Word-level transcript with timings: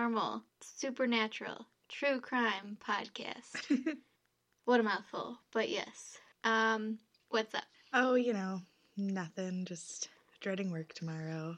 paranormal, 0.00 0.42
supernatural, 0.62 1.66
true 1.88 2.20
crime 2.20 2.78
podcast. 2.86 3.66
what 4.64 4.80
a 4.80 4.82
mouthful, 4.82 5.38
but 5.52 5.68
yes. 5.68 6.16
Um, 6.44 6.98
what's 7.28 7.54
up? 7.54 7.64
oh, 7.92 8.14
you 8.14 8.32
know, 8.32 8.60
nothing. 8.96 9.64
Just 9.66 10.08
dreading 10.40 10.70
work 10.70 10.94
tomorrow. 10.94 11.56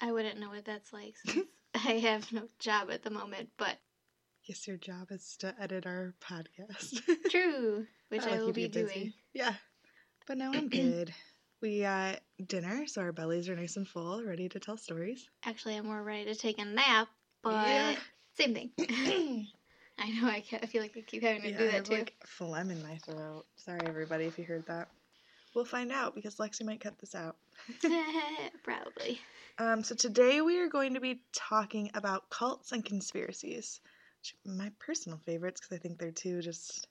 I 0.00 0.10
wouldn't 0.12 0.40
know 0.40 0.48
what 0.48 0.64
that's 0.64 0.92
like 0.92 1.14
since 1.26 1.46
I 1.74 1.92
have 1.98 2.32
no 2.32 2.42
job 2.58 2.90
at 2.90 3.02
the 3.02 3.10
moment, 3.10 3.50
but 3.58 3.76
Guess 4.46 4.66
your 4.66 4.76
job 4.78 5.08
is 5.10 5.36
to 5.40 5.54
edit 5.60 5.86
our 5.86 6.14
podcast. 6.20 7.00
true, 7.30 7.86
which 8.08 8.22
I 8.22 8.38
will 8.38 8.52
be 8.52 8.68
busy. 8.68 8.94
doing. 8.94 9.12
Yeah. 9.34 9.54
But 10.26 10.38
now 10.38 10.50
I'm 10.52 10.68
good. 10.70 11.12
we 11.60 11.80
got 11.82 12.20
dinner, 12.44 12.86
so 12.86 13.02
our 13.02 13.12
bellies 13.12 13.48
are 13.48 13.54
nice 13.54 13.76
and 13.76 13.86
full, 13.86 14.24
ready 14.24 14.48
to 14.48 14.58
tell 14.58 14.76
stories. 14.78 15.28
Actually, 15.44 15.76
I'm 15.76 15.86
more 15.86 16.02
ready 16.02 16.24
to 16.24 16.34
take 16.34 16.58
a 16.58 16.64
nap, 16.64 17.08
but 17.42 17.50
Yeah. 17.50 17.96
same 18.34 18.54
thing. 18.54 18.70
I 19.98 20.10
know 20.10 20.26
I, 20.26 20.42
I 20.52 20.66
feel 20.66 20.82
like 20.82 20.96
I 20.96 21.02
keep 21.02 21.22
having 21.22 21.42
to 21.42 21.50
yeah, 21.50 21.58
do 21.58 21.64
I 21.64 21.66
that 21.66 21.74
have 21.76 21.84
too. 21.84 21.94
like 21.96 22.14
phlegm 22.24 22.70
in 22.70 22.82
my 22.82 22.96
throat. 22.96 23.44
Sorry, 23.56 23.80
everybody, 23.86 24.24
if 24.24 24.38
you 24.38 24.44
heard 24.44 24.66
that. 24.66 24.88
We'll 25.54 25.64
find 25.64 25.92
out 25.92 26.14
because 26.14 26.36
Lexi 26.36 26.64
might 26.64 26.80
cut 26.80 26.98
this 26.98 27.14
out. 27.14 27.36
Probably. 28.64 29.20
Um, 29.58 29.84
so 29.84 29.94
today 29.94 30.40
we 30.40 30.58
are 30.60 30.68
going 30.68 30.94
to 30.94 31.00
be 31.00 31.20
talking 31.34 31.90
about 31.94 32.30
cults 32.30 32.72
and 32.72 32.84
conspiracies. 32.84 33.80
My 34.46 34.70
personal 34.78 35.18
favorites 35.26 35.60
because 35.60 35.76
I 35.76 35.80
think 35.80 35.98
they're 35.98 36.10
two 36.10 36.40
just 36.40 36.88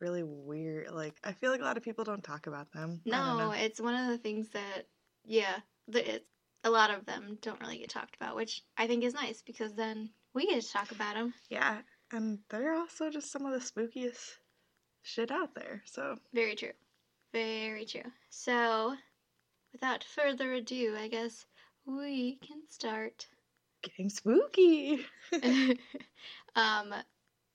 really 0.00 0.22
weird. 0.22 0.90
Like 0.90 1.14
I 1.24 1.32
feel 1.32 1.50
like 1.50 1.60
a 1.60 1.64
lot 1.64 1.78
of 1.78 1.82
people 1.82 2.04
don't 2.04 2.22
talk 2.22 2.46
about 2.46 2.70
them. 2.72 3.00
I 3.06 3.10
No, 3.10 3.52
it's 3.52 3.80
one 3.80 3.94
of 3.94 4.08
the 4.08 4.18
things 4.18 4.48
that, 4.50 4.86
yeah, 5.24 5.56
it's, 5.88 6.24
a 6.64 6.70
lot 6.70 6.90
of 6.90 7.06
them 7.06 7.38
don't 7.42 7.60
really 7.60 7.78
get 7.78 7.90
talked 7.90 8.16
about, 8.16 8.36
which 8.36 8.62
I 8.76 8.86
think 8.86 9.04
is 9.04 9.14
nice 9.14 9.42
because 9.42 9.74
then 9.74 10.10
we 10.34 10.46
get 10.46 10.62
to 10.62 10.72
talk 10.72 10.90
about 10.90 11.14
them. 11.14 11.34
Yeah, 11.48 11.78
and 12.12 12.38
they're 12.48 12.74
also 12.74 13.10
just 13.10 13.30
some 13.30 13.46
of 13.46 13.52
the 13.52 13.58
spookiest 13.58 14.36
shit 15.02 15.30
out 15.30 15.54
there. 15.54 15.82
So 15.86 16.16
Very 16.34 16.54
true. 16.54 16.72
Very 17.32 17.84
true. 17.84 18.10
So, 18.30 18.94
without 19.72 20.04
further 20.04 20.54
ado, 20.54 20.96
I 20.98 21.08
guess 21.08 21.46
we 21.86 22.38
can 22.46 22.62
start. 22.68 23.26
getting 23.82 24.08
spooky. 24.08 25.04
um, 26.54 26.94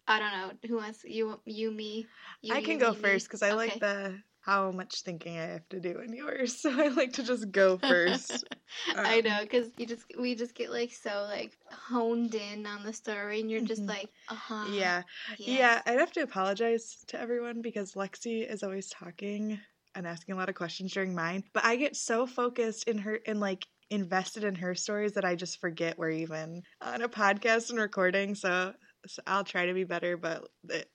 I 0.08 0.20
don't 0.20 0.32
know 0.32 0.52
who 0.68 0.76
wants 0.78 1.04
you, 1.04 1.40
you, 1.46 1.72
me. 1.72 2.06
You, 2.42 2.54
I 2.56 2.60
you, 2.60 2.66
can 2.66 2.78
go 2.78 2.92
me, 2.92 3.00
first 3.00 3.28
because 3.28 3.42
I 3.42 3.52
Okay. 3.54 3.68
like 3.72 3.80
the 3.80 4.20
how 4.42 4.72
much 4.72 5.02
thinking 5.04 5.38
I 5.38 5.44
have 5.46 5.70
to 5.70 5.80
do 5.80 6.00
in 6.00 6.14
yours. 6.14 6.56
So 6.62 6.72
I 6.72 6.88
like 6.90 7.14
to 7.14 7.24
just 7.24 7.52
go 7.52 7.78
first. 7.78 8.44
I 9.04 9.22
Um, 9.22 9.22
know, 9.22 9.40
because 9.42 9.72
you 9.78 9.86
just 9.86 10.06
we 10.18 10.36
just 10.36 10.56
get 10.56 10.72
like 10.72 10.92
so 10.92 11.24
like 11.30 11.58
honed 11.72 12.36
in 12.36 12.66
on 12.66 12.84
the 12.84 12.94
story, 12.94 13.40
and 13.42 13.50
you're 13.52 13.62
just 13.62 13.88
Mhm. 13.88 13.90
like, 13.90 14.10
uh 14.28 14.36
huh. 14.36 14.68
Yeah. 14.70 15.04
Yeah, 15.46 15.82
I'd 15.86 16.00
have 16.00 16.12
to 16.14 16.22
apologize 16.22 17.04
to 17.08 17.20
everyone 17.20 17.62
because 17.62 17.94
Lexi 17.96 18.48
is 18.50 18.64
always 18.64 18.90
talking 18.90 19.60
and 19.96 20.08
asking 20.08 20.34
a 20.36 20.38
lot 20.38 20.50
of 20.50 20.56
questions 20.56 20.94
during 20.94 21.16
mine. 21.16 21.44
But 21.54 21.66
I 21.66 21.76
get 21.78 21.96
so 21.96 22.28
focused 22.28 22.88
in 22.88 23.00
her 23.00 23.20
and 23.28 23.40
like 23.40 23.68
invested 23.90 24.44
in 24.46 24.56
her 24.56 24.76
stories 24.76 25.14
that 25.14 25.26
I 25.26 25.36
just 25.36 25.60
forget 25.60 25.98
we're 25.98 26.12
even 26.12 26.64
on 26.82 27.02
a 27.02 27.10
podcast 27.10 27.70
and 27.72 27.80
recording. 27.80 28.36
So, 28.36 28.74
so 29.08 29.22
I'll 29.28 29.44
try 29.44 29.66
to 29.68 29.74
be 29.74 29.84
better, 29.86 30.18
but 30.18 30.48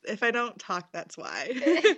if 0.05 0.23
I 0.23 0.31
don't 0.31 0.59
talk, 0.59 0.93
that's 0.93 1.19
why. 1.19 1.53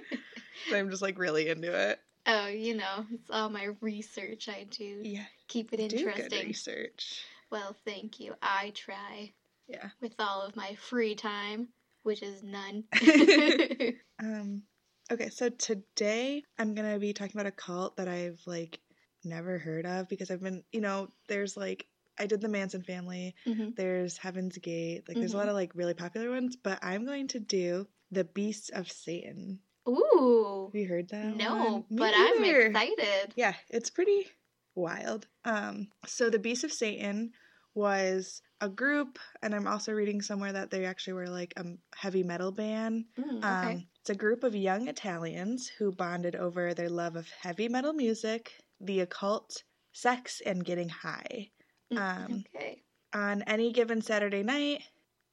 I'm 0.73 0.91
just 0.91 1.03
like 1.03 1.19
really 1.19 1.49
into 1.49 1.73
it. 1.91 2.01
oh, 2.27 2.47
you 2.49 2.75
know, 2.75 3.07
it's 3.13 3.31
all 3.31 3.49
my 3.49 3.69
research 3.81 4.49
I 4.49 4.65
do. 4.71 5.01
Yeah, 5.03 5.25
Keep 5.49 5.73
it 5.73 5.81
interesting. 5.81 6.29
do 6.29 6.31
good 6.39 6.47
research. 6.49 7.25
Well, 7.51 7.75
thank 7.85 8.21
you. 8.21 8.35
I 8.43 8.71
try 8.75 9.33
Yeah. 9.69 9.89
with 10.01 10.15
all 10.19 10.43
of 10.43 10.55
my 10.57 10.75
free 10.75 11.15
time, 11.15 11.69
which 12.03 12.23
is 12.23 12.43
none. 12.43 12.85
Um, 14.21 14.65
okay, 15.13 15.29
so 15.29 15.49
today 15.49 16.43
I'm 16.59 16.75
gonna 16.75 16.99
be 16.99 17.13
talking 17.13 17.37
about 17.39 17.47
a 17.47 17.53
cult 17.53 17.97
that 17.99 18.09
I've 18.09 18.41
like 18.47 18.81
never 19.25 19.57
heard 19.59 19.87
of 19.87 20.09
because 20.09 20.31
I've 20.31 20.43
been, 20.43 20.65
you 20.73 20.81
know, 20.81 21.09
there's 21.29 21.57
like 21.57 21.87
I 22.19 22.27
did 22.27 22.41
the 22.41 22.49
Manson 22.49 22.83
family, 22.83 23.37
Mhm. 23.47 23.77
there's 23.77 24.19
Heaven's 24.19 24.59
Gate, 24.59 25.05
like 25.09 25.19
there's 25.21 25.35
a 25.35 25.37
Mhm. 25.37 25.39
lot 25.39 25.49
of 25.49 25.55
like 25.55 25.71
really 25.77 25.95
popular 25.95 26.31
ones, 26.31 26.57
but 26.57 26.81
I'm 26.83 27.07
going 27.07 27.29
to 27.29 27.39
do 27.39 27.87
the 28.11 28.25
Beasts 28.25 28.71
of 28.71 28.91
Satan. 28.91 29.61
Ooh, 29.88 30.71
We 30.72 30.84
heard 30.84 31.09
that? 31.09 31.25
no, 31.25 31.84
but 31.91 32.12
I'm 32.15 32.44
excited. 32.44 33.32
Yeah, 33.37 33.54
it's 33.71 33.91
pretty 33.91 34.26
wild. 34.75 35.26
Um, 35.44 35.88
so 36.06 36.28
the 36.31 36.38
Beast 36.38 36.65
of 36.65 36.72
Satan 36.72 37.32
was 37.75 38.43
a 38.60 38.69
group, 38.69 39.19
and 39.43 39.54
I'm 39.54 39.66
also 39.66 39.93
reading 39.93 40.21
somewhere 40.21 40.53
that 40.53 40.71
they 40.71 40.84
actually 40.84 41.15
were 41.15 41.28
like 41.28 41.54
a 41.56 41.65
heavy 41.97 42.22
metal 42.22 42.53
band. 42.53 43.06
Mm, 43.19 43.44
Um, 43.44 43.66
okay. 43.69 43.87
it's 44.00 44.10
a 44.10 44.15
group 44.15 44.44
of 44.44 44.54
young 44.54 44.88
Italians 44.88 45.69
who 45.69 45.93
bonded 45.93 46.37
over 46.37 46.75
their 46.75 46.91
love 46.91 47.16
of 47.16 47.28
heavy 47.31 47.69
metal 47.69 47.93
music, 47.93 48.53
the 48.81 49.00
occult, 49.00 49.62
sex, 49.93 50.43
and 50.44 50.65
getting 50.65 50.88
high. 50.88 51.50
Mm, 51.93 51.99
um, 51.99 52.44
okay. 52.55 52.82
On 53.15 53.43
any 53.43 53.72
given 53.72 54.03
Saturday 54.03 54.43
night, 54.43 54.82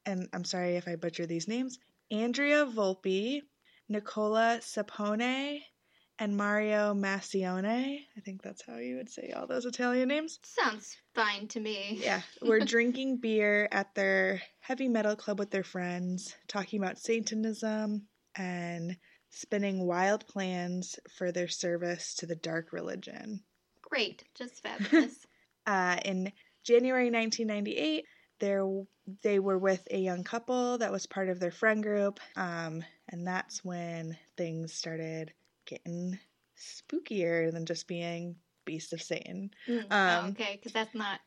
and 0.06 0.30
I'm 0.32 0.46
sorry 0.46 0.76
if 0.78 0.88
I 0.88 0.96
butcher 0.96 1.26
these 1.26 1.48
names, 1.48 1.78
Andrea 2.12 2.66
Volpe, 2.66 3.42
Nicola 3.90 4.60
Sapone, 4.62 5.62
and 6.20 6.38
Mario 6.38 6.94
Massione. 6.94 8.00
I 8.16 8.20
think 8.22 8.42
that's 8.42 8.66
how 8.66 8.78
you 8.78 8.96
would 8.98 9.10
say 9.10 9.34
all 9.36 9.48
those 9.48 9.66
Italian 9.66 10.10
names. 10.10 10.40
Sounds 10.44 10.96
fine 11.14 11.48
to 11.50 11.60
me. 11.60 12.00
Yeah, 12.02 12.22
we're 12.42 12.60
drinking 12.66 13.18
beer 13.18 13.68
at 13.72 13.94
their 13.96 14.42
heavy 14.62 14.88
metal 14.88 15.16
club 15.16 15.40
with 15.40 15.52
their 15.52 15.64
friends, 15.64 16.36
talking 16.48 16.82
about 16.82 17.00
Satanism 17.00 18.08
and 18.36 18.98
spinning 19.30 19.86
wild 19.86 20.26
plans 20.28 20.98
for 21.18 21.32
their 21.32 21.48
service 21.48 22.16
to 22.16 22.26
the 22.26 22.36
dark 22.36 22.72
religion. 22.72 23.44
Great. 23.82 24.24
Just 24.36 24.56
fabulous. 24.64 25.26
Uh, 25.66 25.98
in 26.06 26.32
January 26.64 27.12
1998, 27.12 28.06
there 28.40 28.66
they 29.22 29.40
were 29.40 29.58
with 29.58 29.88
a 29.92 29.98
young 30.00 30.24
couple 30.24 30.78
that 30.80 30.92
was 30.92 31.06
part 31.06 31.30
of 31.30 31.40
their 31.40 31.52
friend 31.52 31.84
group, 31.84 32.20
um, 32.36 32.84
and 33.10 33.26
that's 33.28 33.64
when 33.64 34.18
things 34.38 34.74
started 34.74 35.34
getting 35.66 36.18
spookier 36.58 37.52
than 37.52 37.66
just 37.66 37.88
being 37.88 38.36
Beast 38.66 38.94
of 38.94 39.02
Satan. 39.02 39.52
Mm, 39.68 39.92
Um, 39.92 40.26
oh, 40.26 40.30
okay, 40.30 40.56
because 40.56 40.72
that's 40.72 40.96
not 40.96 41.20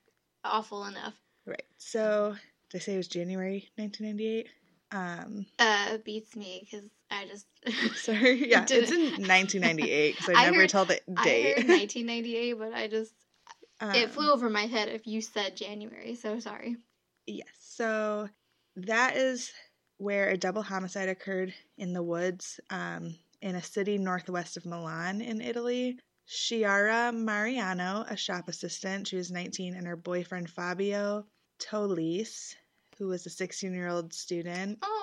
awful 0.45 0.85
enough. 0.87 1.15
Right. 1.47 1.63
So, 1.77 2.37
did 2.71 2.79
I 2.79 2.81
say 2.81 2.95
it 2.95 2.99
was 2.99 3.09
January 3.09 3.69
1998? 3.77 4.49
Um, 4.91 5.47
Uh, 5.59 5.99
beats 5.99 6.35
me 6.35 6.67
because 6.71 6.89
I 7.11 7.27
just. 7.27 7.47
sorry. 7.97 8.45
Yeah, 8.49 8.65
it's 8.69 8.91
in 8.91 9.01
1998 9.29 10.13
because 10.17 10.29
I, 10.31 10.33
I 10.43 10.45
never 10.47 10.59
heard- 10.61 10.71
tell 10.71 10.85
the 10.85 11.01
I 11.17 11.25
date. 11.25 11.59
heard 11.59 11.69
1998, 11.69 12.53
but 12.55 12.73
I 12.75 12.89
just 12.89 13.15
it 13.81 14.05
Um, 14.05 14.09
flew 14.11 14.33
over 14.33 14.51
my 14.51 14.67
head 14.67 14.89
if 14.89 15.07
you 15.07 15.21
said 15.21 15.57
January. 15.57 16.15
So 16.17 16.41
sorry. 16.41 16.77
Yes. 17.29 17.49
So 17.61 18.29
that 18.77 19.17
is 19.17 19.53
where 19.99 20.31
a 20.31 20.37
double 20.37 20.63
homicide 20.63 21.09
occurred 21.09 21.53
in 21.77 21.93
the 21.93 22.03
woods 22.03 22.59
um, 22.71 23.17
in 23.43 23.55
a 23.55 23.63
city 23.63 23.99
northwest 23.99 24.57
of 24.57 24.65
Milan 24.65 25.21
in 25.21 25.41
Italy. 25.41 25.99
Chiara 26.27 27.13
Mariano, 27.13 28.05
a 28.09 28.17
shop 28.17 28.49
assistant, 28.49 29.09
she 29.09 29.17
was 29.17 29.31
19, 29.31 29.75
and 29.75 29.87
her 29.87 29.97
boyfriend 29.97 30.51
Fabio 30.51 31.25
Tollis, 31.59 32.55
who 32.99 33.09
was 33.09 33.27
a 33.27 33.31
16 33.31 33.73
year 33.73 33.89
old 33.89 34.13
student, 34.13 34.79
Oh, 34.83 34.98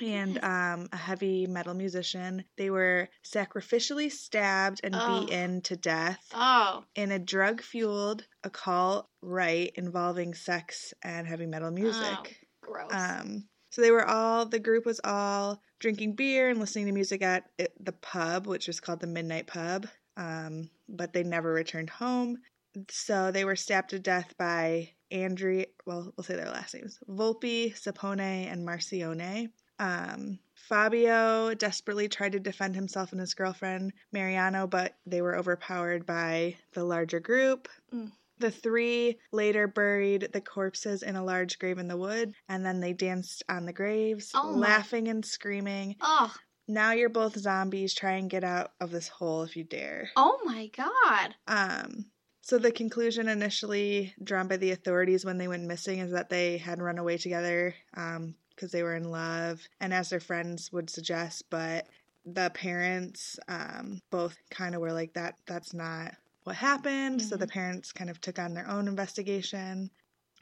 and 0.00 0.42
um, 0.42 0.88
a 0.92 0.96
heavy 0.96 1.46
metal 1.46 1.74
musician. 1.74 2.44
They 2.56 2.70
were 2.70 3.08
sacrificially 3.24 4.10
stabbed 4.10 4.80
and 4.84 4.94
Oh. 4.94 5.20
beaten 5.20 5.60
to 5.62 5.76
death 5.76 6.24
oh, 6.34 6.84
in 6.94 7.12
a 7.12 7.18
drug 7.18 7.62
fueled 7.62 8.26
occult 8.44 9.08
rite 9.22 9.72
involving 9.76 10.34
sex 10.34 10.94
and 11.02 11.26
heavy 11.26 11.46
metal 11.46 11.70
music. 11.70 12.46
gross. 12.62 12.90
Um, 12.92 13.48
so 13.70 13.80
they 13.82 13.90
were 13.90 14.06
all, 14.06 14.46
the 14.46 14.58
group 14.60 14.84
was 14.86 15.00
all 15.02 15.60
drinking 15.80 16.14
beer 16.14 16.50
and 16.50 16.60
listening 16.60 16.86
to 16.86 16.92
music 16.92 17.22
at 17.22 17.44
it, 17.58 17.72
the 17.80 17.92
pub, 17.92 18.46
which 18.46 18.66
was 18.66 18.80
called 18.80 19.00
the 19.00 19.06
Midnight 19.06 19.46
Pub, 19.46 19.86
um, 20.16 20.68
but 20.88 21.12
they 21.12 21.22
never 21.22 21.52
returned 21.52 21.90
home. 21.90 22.36
So 22.90 23.30
they 23.30 23.44
were 23.44 23.56
stabbed 23.56 23.90
to 23.90 23.98
death 23.98 24.34
by 24.38 24.90
Andrea, 25.10 25.66
well, 25.86 26.12
we'll 26.16 26.24
say 26.24 26.36
their 26.36 26.46
last 26.50 26.74
names 26.74 26.98
Volpe, 27.08 27.74
Sapone, 27.74 28.50
and 28.50 28.66
Marcione. 28.66 29.50
Um, 29.82 30.38
Fabio 30.54 31.54
desperately 31.54 32.08
tried 32.08 32.32
to 32.32 32.40
defend 32.40 32.76
himself 32.76 33.10
and 33.10 33.20
his 33.20 33.34
girlfriend, 33.34 33.92
Mariano, 34.12 34.66
but 34.68 34.94
they 35.04 35.20
were 35.20 35.36
overpowered 35.36 36.06
by 36.06 36.56
the 36.72 36.84
larger 36.84 37.18
group. 37.18 37.68
Mm. 37.92 38.12
The 38.38 38.52
three 38.52 39.18
later 39.32 39.66
buried 39.66 40.28
the 40.32 40.40
corpses 40.40 41.02
in 41.02 41.16
a 41.16 41.24
large 41.24 41.58
grave 41.58 41.78
in 41.78 41.88
the 41.88 41.96
wood, 41.96 42.32
and 42.48 42.64
then 42.64 42.80
they 42.80 42.92
danced 42.92 43.42
on 43.48 43.66
the 43.66 43.72
graves, 43.72 44.30
Oh 44.34 44.52
laughing 44.54 45.08
and 45.08 45.24
screaming. 45.24 45.96
Oh, 46.00 46.32
Now 46.68 46.92
you're 46.92 47.08
both 47.08 47.36
zombies. 47.36 47.92
Try 47.92 48.12
and 48.12 48.30
get 48.30 48.44
out 48.44 48.72
of 48.80 48.92
this 48.92 49.08
hole 49.08 49.42
if 49.42 49.56
you 49.56 49.64
dare. 49.64 50.10
oh 50.16 50.38
my 50.44 50.68
god. 50.68 51.34
Um, 51.48 52.06
so 52.40 52.58
the 52.58 52.72
conclusion 52.72 53.28
initially 53.28 54.14
drawn 54.22 54.46
by 54.48 54.56
the 54.58 54.70
authorities 54.70 55.24
when 55.24 55.38
they 55.38 55.48
went 55.48 55.64
missing 55.66 55.98
is 55.98 56.12
that 56.12 56.30
they 56.30 56.58
had 56.58 56.80
run 56.80 56.98
away 56.98 57.18
together 57.18 57.74
um, 57.96 58.34
because 58.54 58.72
they 58.72 58.82
were 58.82 58.94
in 58.94 59.10
love, 59.10 59.60
and 59.80 59.92
as 59.92 60.10
their 60.10 60.20
friends 60.20 60.72
would 60.72 60.90
suggest, 60.90 61.44
but 61.50 61.86
the 62.24 62.50
parents 62.54 63.38
um, 63.48 64.00
both 64.10 64.36
kind 64.50 64.74
of 64.74 64.80
were 64.80 64.92
like 64.92 65.12
that. 65.14 65.34
That's 65.46 65.74
not 65.74 66.14
what 66.44 66.56
happened. 66.56 67.22
So 67.22 67.36
the 67.36 67.46
parents 67.46 67.92
kind 67.92 68.10
of 68.10 68.20
took 68.20 68.38
on 68.38 68.54
their 68.54 68.68
own 68.68 68.88
investigation. 68.88 69.90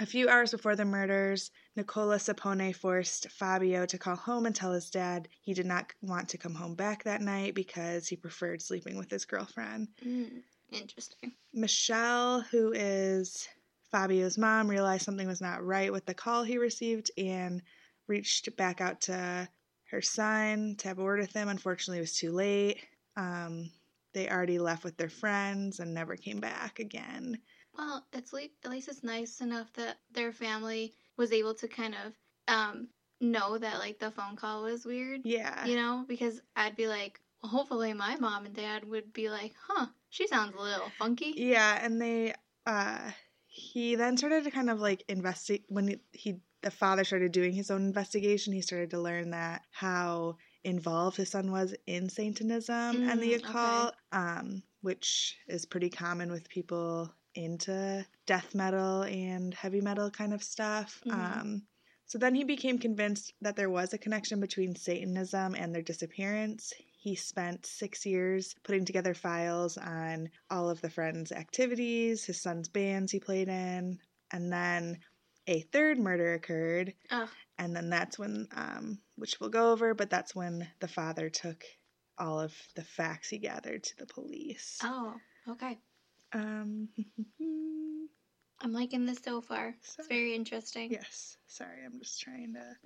A 0.00 0.06
few 0.06 0.30
hours 0.30 0.50
before 0.50 0.76
the 0.76 0.84
murders, 0.86 1.50
Nicola 1.76 2.16
Sapone 2.16 2.74
forced 2.74 3.30
Fabio 3.30 3.84
to 3.84 3.98
call 3.98 4.16
home 4.16 4.46
and 4.46 4.54
tell 4.54 4.72
his 4.72 4.88
dad 4.88 5.28
he 5.42 5.52
did 5.52 5.66
not 5.66 5.92
want 6.00 6.30
to 6.30 6.38
come 6.38 6.54
home 6.54 6.74
back 6.74 7.04
that 7.04 7.20
night 7.20 7.54
because 7.54 8.08
he 8.08 8.16
preferred 8.16 8.62
sleeping 8.62 8.96
with 8.96 9.10
his 9.10 9.26
girlfriend. 9.26 9.88
Mm, 10.02 10.42
interesting. 10.72 11.32
Michelle, 11.52 12.40
who 12.40 12.72
is 12.72 13.46
Fabio's 13.90 14.38
mom, 14.38 14.68
realized 14.68 15.04
something 15.04 15.26
was 15.26 15.42
not 15.42 15.62
right 15.62 15.92
with 15.92 16.06
the 16.06 16.14
call 16.14 16.44
he 16.44 16.56
received 16.56 17.10
and 17.18 17.60
reached 18.10 18.54
back 18.56 18.80
out 18.80 19.00
to 19.02 19.48
her 19.90 20.02
son 20.02 20.74
to 20.78 20.88
have 20.88 20.98
a 20.98 21.02
word 21.02 21.20
with 21.20 21.32
him. 21.32 21.48
Unfortunately, 21.48 21.98
it 21.98 22.02
was 22.02 22.16
too 22.16 22.32
late. 22.32 22.84
Um, 23.16 23.70
they 24.12 24.28
already 24.28 24.58
left 24.58 24.84
with 24.84 24.96
their 24.96 25.08
friends 25.08 25.80
and 25.80 25.94
never 25.94 26.16
came 26.16 26.40
back 26.40 26.80
again. 26.80 27.38
Well, 27.76 28.04
it's 28.12 28.32
le- 28.32 28.48
at 28.64 28.70
least 28.70 28.88
it's 28.88 29.04
nice 29.04 29.40
enough 29.40 29.72
that 29.74 29.96
their 30.12 30.32
family 30.32 30.92
was 31.16 31.32
able 31.32 31.54
to 31.54 31.68
kind 31.68 31.94
of 31.94 32.12
um 32.48 32.88
know 33.20 33.58
that 33.58 33.78
like 33.78 33.98
the 33.98 34.10
phone 34.10 34.36
call 34.36 34.64
was 34.64 34.84
weird. 34.84 35.20
Yeah. 35.24 35.66
You 35.66 35.76
know, 35.76 36.04
because 36.08 36.40
I'd 36.56 36.76
be 36.76 36.88
like, 36.88 37.20
well, 37.42 37.50
hopefully 37.50 37.92
my 37.92 38.16
mom 38.16 38.46
and 38.46 38.54
dad 38.54 38.84
would 38.88 39.12
be 39.12 39.30
like, 39.30 39.54
huh, 39.68 39.86
she 40.08 40.26
sounds 40.26 40.54
a 40.56 40.60
little 40.60 40.90
funky. 40.98 41.32
Yeah, 41.36 41.78
and 41.80 42.00
they 42.02 42.34
uh 42.66 43.10
he 43.46 43.94
then 43.94 44.16
started 44.16 44.44
to 44.44 44.50
kind 44.50 44.70
of 44.70 44.80
like 44.80 45.04
investigate 45.08 45.64
when 45.68 45.88
he, 45.88 45.96
he 46.12 46.40
the 46.62 46.70
father 46.70 47.04
started 47.04 47.32
doing 47.32 47.52
his 47.54 47.70
own 47.70 47.82
investigation, 47.84 48.52
he 48.52 48.60
started 48.62 48.90
to 48.90 49.00
learn 49.00 49.30
that 49.30 49.66
how 49.70 50.36
involved 50.64 51.16
his 51.16 51.30
son 51.30 51.50
was 51.50 51.74
in 51.86 52.08
Satanism 52.08 53.02
and 53.06 53.22
the 53.22 53.32
Mm, 53.32 53.34
occult, 53.34 53.94
um, 54.12 54.62
which 54.82 55.38
is 55.48 55.64
pretty 55.66 55.90
common 55.90 56.30
with 56.30 56.48
people 56.48 57.14
into 57.34 58.06
death 58.26 58.54
metal 58.54 59.02
and 59.04 59.54
heavy 59.54 59.80
metal 59.80 60.10
kind 60.10 60.32
of 60.34 60.42
stuff. 60.42 61.02
Mhm. 61.04 61.40
Um, 61.40 61.66
so 62.06 62.18
then 62.18 62.34
he 62.34 62.44
became 62.44 62.78
convinced 62.78 63.32
that 63.40 63.56
there 63.56 63.70
was 63.70 63.92
a 63.94 63.98
connection 63.98 64.40
between 64.40 64.74
Satanism 64.74 65.54
and 65.54 65.74
their 65.74 65.82
disappearance. 65.82 66.72
He 66.76 67.14
spent 67.14 67.64
six 67.66 68.04
years 68.04 68.54
putting 68.64 68.84
together 68.84 69.14
files 69.14 69.78
on 69.78 70.30
all 70.50 70.68
of 70.68 70.80
the 70.80 70.90
friends' 70.90 71.32
activities, 71.32 72.24
his 72.24 72.40
son's 72.42 72.68
bands 72.68 73.12
he 73.12 73.20
played 73.20 73.48
in, 73.48 74.00
and 74.32 74.52
then 74.52 75.00
a 75.46 75.60
third 75.72 75.98
murder 75.98 76.34
occurred. 76.34 76.94
Ugh. 77.10 77.28
And 77.58 77.74
then 77.76 77.90
that's 77.90 78.18
when, 78.18 78.48
um, 78.56 78.98
which 79.16 79.38
we'll 79.40 79.50
go 79.50 79.72
over, 79.72 79.92
but 79.94 80.08
that's 80.10 80.34
when 80.34 80.66
the 80.80 80.88
father 80.88 81.28
took 81.28 81.62
all 82.18 82.40
of 82.40 82.54
the 82.74 82.82
facts 82.84 83.28
he 83.28 83.38
gathered 83.38 83.82
to 83.84 83.96
the 83.98 84.06
police. 84.06 84.78
Oh, 84.82 85.14
okay. 85.48 85.78
Um, 86.32 86.88
I'm 88.62 88.72
liking 88.72 89.06
this 89.06 89.20
so 89.24 89.40
far. 89.40 89.74
So- 89.82 89.96
It's 90.00 90.08
very 90.08 90.34
interesting. 90.34 90.90
Yes. 90.92 91.36
Sorry, 91.46 91.84
I'm 91.84 91.98
just 92.00 92.20
trying 92.20 92.54
to 92.54 92.76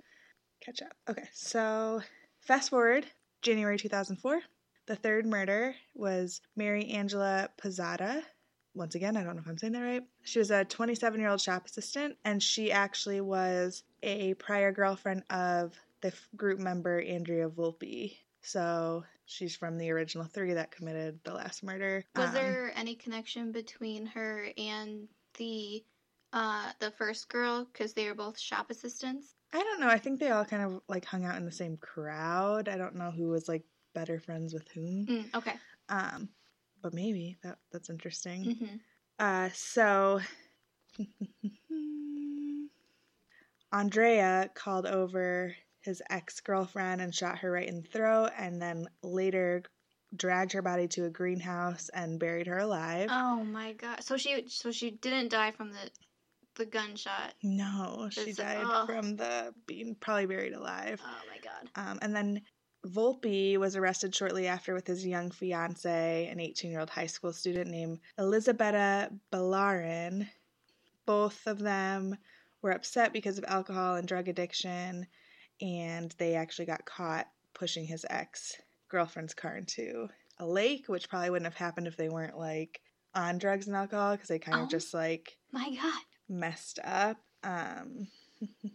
catch 0.61 0.81
up. 0.81 0.93
Okay, 1.09 1.27
so 1.33 2.01
fast 2.41 2.69
forward 2.69 3.05
January 3.41 3.77
2004. 3.77 4.41
The 4.87 4.95
third 4.95 5.25
murder 5.25 5.75
was 5.93 6.41
Mary 6.55 6.85
Angela 6.91 7.49
Pizzata. 7.61 8.23
Once 8.75 8.93
again, 8.95 9.15
I 9.15 9.23
don't 9.23 9.35
know 9.35 9.41
if 9.41 9.47
I'm 9.47 9.57
saying 9.57 9.73
that 9.73 9.79
right. 9.79 10.03
She 10.23 10.39
was 10.39 10.51
a 10.51 10.65
27 10.65 11.19
year 11.19 11.29
old 11.29 11.41
shop 11.41 11.65
assistant, 11.65 12.17
and 12.25 12.43
she 12.43 12.71
actually 12.71 13.21
was 13.21 13.83
a 14.03 14.33
prior 14.35 14.71
girlfriend 14.71 15.23
of 15.29 15.73
the 16.01 16.09
f- 16.09 16.29
group 16.35 16.59
member 16.59 17.01
Andrea 17.01 17.49
Volpe. 17.49 18.17
So 18.41 19.05
she's 19.25 19.55
from 19.55 19.77
the 19.77 19.89
original 19.91 20.25
three 20.25 20.53
that 20.53 20.71
committed 20.71 21.19
the 21.23 21.33
last 21.33 21.63
murder. 21.63 22.03
Was 22.15 22.27
Um, 22.27 22.33
there 22.33 22.71
any 22.75 22.95
connection 22.95 23.51
between 23.51 24.05
her 24.07 24.49
and 24.57 25.07
the 25.37 25.83
uh 26.33 26.71
the 26.79 26.91
first 26.91 27.29
girl 27.29 27.65
because 27.71 27.93
they 27.93 28.07
were 28.07 28.13
both 28.13 28.37
shop 28.37 28.69
assistants? 28.69 29.35
I 29.53 29.63
don't 29.63 29.79
know. 29.79 29.87
I 29.87 29.97
think 29.97 30.19
they 30.19 30.31
all 30.31 30.43
kind 30.45 30.63
of 30.63 30.81
like 30.89 31.05
hung 31.05 31.23
out 31.23 31.37
in 31.37 31.45
the 31.45 31.51
same 31.51 31.77
crowd. 31.77 32.67
I 32.67 32.77
don't 32.77 32.95
know 32.95 33.11
who 33.11 33.29
was 33.29 33.47
like 33.47 33.63
better 33.93 34.19
friends 34.19 34.53
with 34.53 34.67
whom. 34.73 35.05
Mm, 35.05 35.33
okay. 35.35 35.53
Um, 35.87 36.29
but 36.85 36.93
maybe 36.93 37.35
that 37.41 37.57
that's 37.71 37.89
interesting. 37.89 38.43
hmm 38.43 38.75
Uh, 39.17 39.49
so 39.55 40.19
Andrea 43.71 44.51
called 44.53 44.85
over 44.85 45.55
his 45.81 46.03
ex 46.11 46.41
girlfriend 46.41 47.01
and 47.01 47.13
shot 47.13 47.39
her 47.39 47.49
right 47.49 47.67
in 47.67 47.81
the 47.81 47.87
throat, 47.87 48.29
and 48.37 48.61
then 48.61 48.85
later 49.01 49.63
dragged 50.15 50.51
her 50.51 50.61
body 50.61 50.87
to 50.89 51.05
a 51.05 51.09
greenhouse 51.09 51.89
and 51.89 52.19
buried 52.19 52.45
her 52.45 52.59
alive. 52.59 53.09
Oh 53.11 53.43
my 53.43 53.73
god. 53.73 54.03
So 54.03 54.15
she 54.15 54.43
so 54.47 54.71
she 54.71 54.91
didn't 54.91 55.29
die 55.29 55.49
from 55.49 55.71
the 55.71 55.89
the 56.53 56.67
gunshot. 56.67 57.33
no, 57.41 58.09
she 58.11 58.31
died 58.31 58.63
ugh. 58.63 58.85
from 58.85 59.15
the 59.15 59.55
being 59.65 59.95
probably 59.95 60.27
buried 60.27 60.53
alive. 60.53 61.01
Oh 61.03 61.21
my 61.31 61.39
god. 61.39 61.71
Um, 61.75 61.97
and 62.03 62.15
then 62.15 62.41
Volpe 62.85 63.57
was 63.57 63.75
arrested 63.75 64.13
shortly 64.13 64.47
after 64.47 64.73
with 64.73 64.87
his 64.87 65.05
young 65.05 65.31
fiance, 65.31 66.27
an 66.27 66.39
18 66.39 66.71
year 66.71 66.79
old 66.79 66.89
high 66.89 67.07
school 67.07 67.33
student 67.33 67.69
named 67.69 67.99
Elisabetta 68.17 69.11
Ballarin. 69.31 70.27
Both 71.05 71.45
of 71.47 71.59
them 71.59 72.17
were 72.61 72.71
upset 72.71 73.13
because 73.13 73.37
of 73.37 73.45
alcohol 73.47 73.95
and 73.95 74.07
drug 74.07 74.27
addiction, 74.27 75.07
and 75.61 76.13
they 76.17 76.35
actually 76.35 76.65
got 76.65 76.85
caught 76.85 77.27
pushing 77.53 77.85
his 77.85 78.05
ex 78.09 78.55
girlfriend's 78.89 79.33
car 79.33 79.55
into 79.57 80.07
a 80.39 80.45
lake, 80.45 80.85
which 80.87 81.09
probably 81.09 81.29
wouldn't 81.29 81.45
have 81.51 81.55
happened 81.57 81.87
if 81.87 81.95
they 81.97 82.09
weren't 82.09 82.37
like 82.37 82.81
on 83.13 83.37
drugs 83.37 83.67
and 83.67 83.75
alcohol 83.75 84.11
because 84.13 84.27
they 84.27 84.39
kind 84.39 84.59
Oh. 84.59 84.63
of 84.63 84.69
just 84.69 84.93
like 84.93 85.37
My 85.51 85.69
god. 85.75 86.01
messed 86.27 86.79
up. 86.83 87.17
Um, 87.43 88.07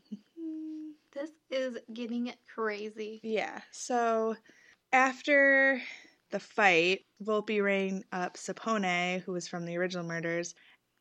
is 1.51 1.79
getting 1.93 2.33
crazy. 2.55 3.21
Yeah. 3.23 3.61
So 3.73 4.37
after 4.93 5.81
the 6.31 6.41
fight, 6.41 7.01
Volpe 7.23 7.63
rang 7.63 8.05
up 8.13 8.37
Sapone, 8.37 9.21
who 9.23 9.33
was 9.33 9.49
from 9.49 9.65
the 9.65 9.77
original 9.77 10.05
murders, 10.05 10.55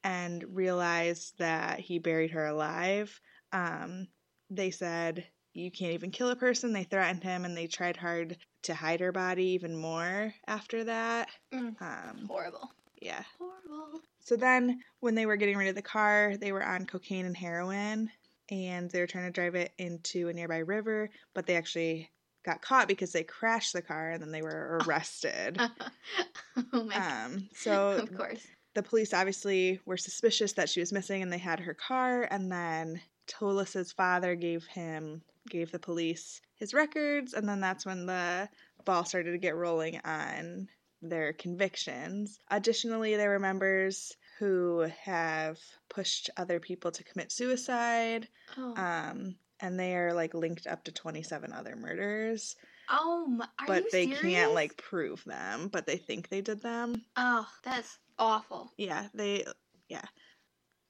and 0.03 0.43
realized 0.55 1.33
that 1.39 1.79
he 1.79 1.99
buried 1.99 2.31
her 2.31 2.47
alive. 2.47 3.19
Um, 3.51 4.07
they 4.49 4.71
said, 4.71 5.25
You 5.53 5.71
can't 5.71 5.93
even 5.93 6.11
kill 6.11 6.29
a 6.29 6.35
person. 6.35 6.73
They 6.73 6.83
threatened 6.83 7.23
him 7.23 7.45
and 7.45 7.55
they 7.55 7.67
tried 7.67 7.97
hard 7.97 8.37
to 8.63 8.73
hide 8.73 8.99
her 8.99 9.11
body 9.11 9.49
even 9.49 9.75
more 9.75 10.33
after 10.47 10.83
that. 10.85 11.29
Mm. 11.53 11.81
Um, 11.81 12.25
Horrible. 12.27 12.69
yeah. 13.01 13.23
Horrible. 13.37 14.01
So 14.21 14.35
then, 14.35 14.79
when 14.99 15.15
they 15.15 15.25
were 15.25 15.37
getting 15.37 15.57
rid 15.57 15.69
of 15.69 15.75
the 15.75 15.81
car, 15.81 16.35
they 16.39 16.51
were 16.51 16.63
on 16.63 16.85
cocaine 16.85 17.25
and 17.25 17.35
heroin, 17.37 18.09
and 18.51 18.89
they 18.89 18.99
were 18.99 19.07
trying 19.07 19.25
to 19.25 19.31
drive 19.31 19.55
it 19.55 19.71
into 19.77 20.27
a 20.27 20.33
nearby 20.33 20.59
river, 20.59 21.09
but 21.33 21.45
they 21.45 21.55
actually 21.55 22.09
got 22.45 22.61
caught 22.61 22.87
because 22.87 23.11
they 23.11 23.23
crashed 23.23 23.73
the 23.73 23.81
car 23.81 24.11
and 24.11 24.21
then 24.21 24.31
they 24.31 24.41
were 24.41 24.79
arrested. 24.85 25.59
oh 26.73 26.83
my 26.83 26.93
god. 26.93 27.25
um, 27.25 27.49
so 27.53 27.91
of 28.03 28.15
course. 28.15 28.45
the 28.75 28.83
police 28.83 29.13
obviously 29.13 29.79
were 29.85 29.97
suspicious 29.97 30.53
that 30.53 30.69
she 30.69 30.79
was 30.79 30.93
missing 30.93 31.21
and 31.21 31.31
they 31.31 31.37
had 31.37 31.59
her 31.59 31.73
car, 31.73 32.27
and 32.29 32.51
then 32.51 33.01
Tollis's 33.27 33.91
father 33.91 34.35
gave 34.35 34.65
him 34.65 35.21
gave 35.49 35.71
the 35.71 35.79
police 35.79 36.41
his 36.55 36.73
records, 36.73 37.33
and 37.33 37.47
then 37.47 37.59
that's 37.59 37.85
when 37.85 38.05
the 38.05 38.49
ball 38.85 39.05
started 39.05 39.31
to 39.31 39.37
get 39.37 39.55
rolling 39.55 39.99
on 40.03 40.67
their 41.01 41.33
convictions. 41.33 42.39
Additionally, 42.51 43.15
there 43.15 43.29
were 43.29 43.39
members 43.39 44.15
who 44.39 44.87
have 45.03 45.59
pushed 45.89 46.29
other 46.37 46.59
people 46.59 46.91
to 46.91 47.03
commit 47.03 47.31
suicide, 47.31 48.27
Oh. 48.57 48.73
um, 48.75 49.35
and 49.59 49.77
they 49.79 49.95
are 49.95 50.13
like 50.13 50.33
linked 50.33 50.65
up 50.65 50.83
to 50.85 50.91
27 50.91 51.51
other 51.53 51.75
murders, 51.75 52.55
oh. 52.89 53.39
Are 53.59 53.67
but 53.67 53.83
they 53.91 54.05
serious? 54.05 54.21
can't 54.21 54.53
like 54.53 54.77
prove 54.77 55.23
them, 55.25 55.67
but 55.67 55.85
they 55.85 55.97
think 55.97 56.29
they 56.29 56.41
did 56.41 56.61
them. 56.61 57.03
Oh, 57.17 57.47
that's 57.63 57.97
awful. 58.17 58.71
Yeah, 58.77 59.07
they, 59.13 59.45
yeah. 59.89 60.05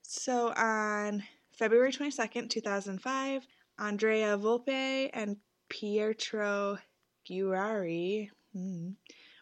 So 0.04 0.54
on 0.54 1.24
February 1.52 1.92
22nd, 1.92 2.50
2005, 2.50 3.48
Andrea 3.80 4.38
Volpe 4.38 5.10
and 5.14 5.38
Pietro 5.70 6.78
Guari 7.30 8.30
mm, 8.56 8.96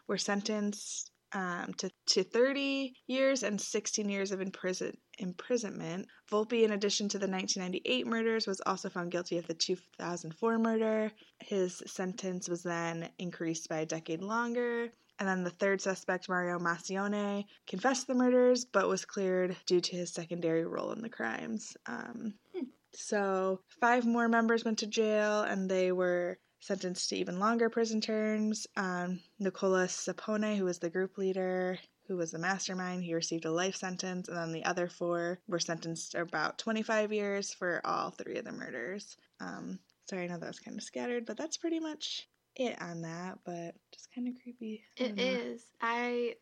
were 0.06 0.18
sentenced 0.18 1.10
um, 1.32 1.74
to, 1.78 1.90
to 2.06 2.22
30 2.22 2.94
years 3.06 3.42
and 3.42 3.60
16 3.60 4.08
years 4.08 4.32
of 4.32 4.40
imprison, 4.40 4.96
imprisonment. 5.18 6.06
Volpe, 6.30 6.64
in 6.64 6.72
addition 6.72 7.08
to 7.10 7.18
the 7.18 7.28
1998 7.28 8.06
murders, 8.06 8.46
was 8.46 8.60
also 8.66 8.88
found 8.88 9.10
guilty 9.10 9.38
of 9.38 9.46
the 9.46 9.54
2004 9.54 10.58
murder. 10.58 11.12
His 11.40 11.82
sentence 11.86 12.48
was 12.48 12.62
then 12.62 13.08
increased 13.18 13.68
by 13.68 13.78
a 13.78 13.86
decade 13.86 14.22
longer. 14.22 14.88
And 15.20 15.28
then 15.28 15.42
the 15.42 15.50
third 15.50 15.80
suspect, 15.80 16.28
Mario 16.28 16.58
Massione, 16.58 17.44
confessed 17.66 18.06
the 18.06 18.14
murders 18.14 18.64
but 18.64 18.88
was 18.88 19.04
cleared 19.04 19.56
due 19.66 19.80
to 19.80 19.96
his 19.96 20.12
secondary 20.12 20.64
role 20.64 20.92
in 20.92 21.02
the 21.02 21.08
crimes. 21.08 21.76
Um, 21.86 22.34
Hmm. 22.54 22.64
So, 22.94 23.60
five 23.80 24.06
more 24.06 24.28
members 24.28 24.64
went 24.64 24.78
to 24.78 24.86
jail 24.86 25.42
and 25.42 25.70
they 25.70 25.92
were 25.92 26.38
sentenced 26.60 27.08
to 27.10 27.16
even 27.16 27.38
longer 27.38 27.68
prison 27.68 28.00
terms. 28.00 28.66
Um, 28.76 29.20
Nicola 29.38 29.86
Sapone, 29.86 30.56
who 30.56 30.64
was 30.64 30.78
the 30.78 30.90
group 30.90 31.18
leader, 31.18 31.78
who 32.06 32.16
was 32.16 32.30
the 32.30 32.38
mastermind, 32.38 33.04
he 33.04 33.14
received 33.14 33.44
a 33.44 33.50
life 33.50 33.76
sentence, 33.76 34.28
and 34.28 34.36
then 34.36 34.52
the 34.52 34.64
other 34.64 34.88
four 34.88 35.38
were 35.46 35.58
sentenced 35.58 36.14
about 36.14 36.58
25 36.58 37.12
years 37.12 37.52
for 37.52 37.80
all 37.84 38.10
three 38.10 38.36
of 38.36 38.44
the 38.44 38.52
murders. 38.52 39.16
Um, 39.40 39.78
sorry, 40.08 40.24
I 40.24 40.26
know 40.28 40.38
that 40.38 40.46
was 40.46 40.58
kind 40.58 40.76
of 40.76 40.82
scattered, 40.82 41.26
but 41.26 41.36
that's 41.36 41.58
pretty 41.58 41.80
much 41.80 42.26
it 42.56 42.80
on 42.80 43.02
that, 43.02 43.38
but 43.44 43.74
just 43.92 44.12
kind 44.14 44.26
of 44.26 44.34
creepy. 44.42 44.82
It 44.96 45.16
know. 45.16 45.22
is. 45.22 45.64
I 45.80 46.34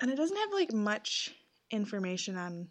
And 0.00 0.10
it 0.10 0.16
doesn't 0.16 0.36
have 0.36 0.52
like 0.52 0.72
much 0.72 1.34
information 1.70 2.36
on. 2.36 2.68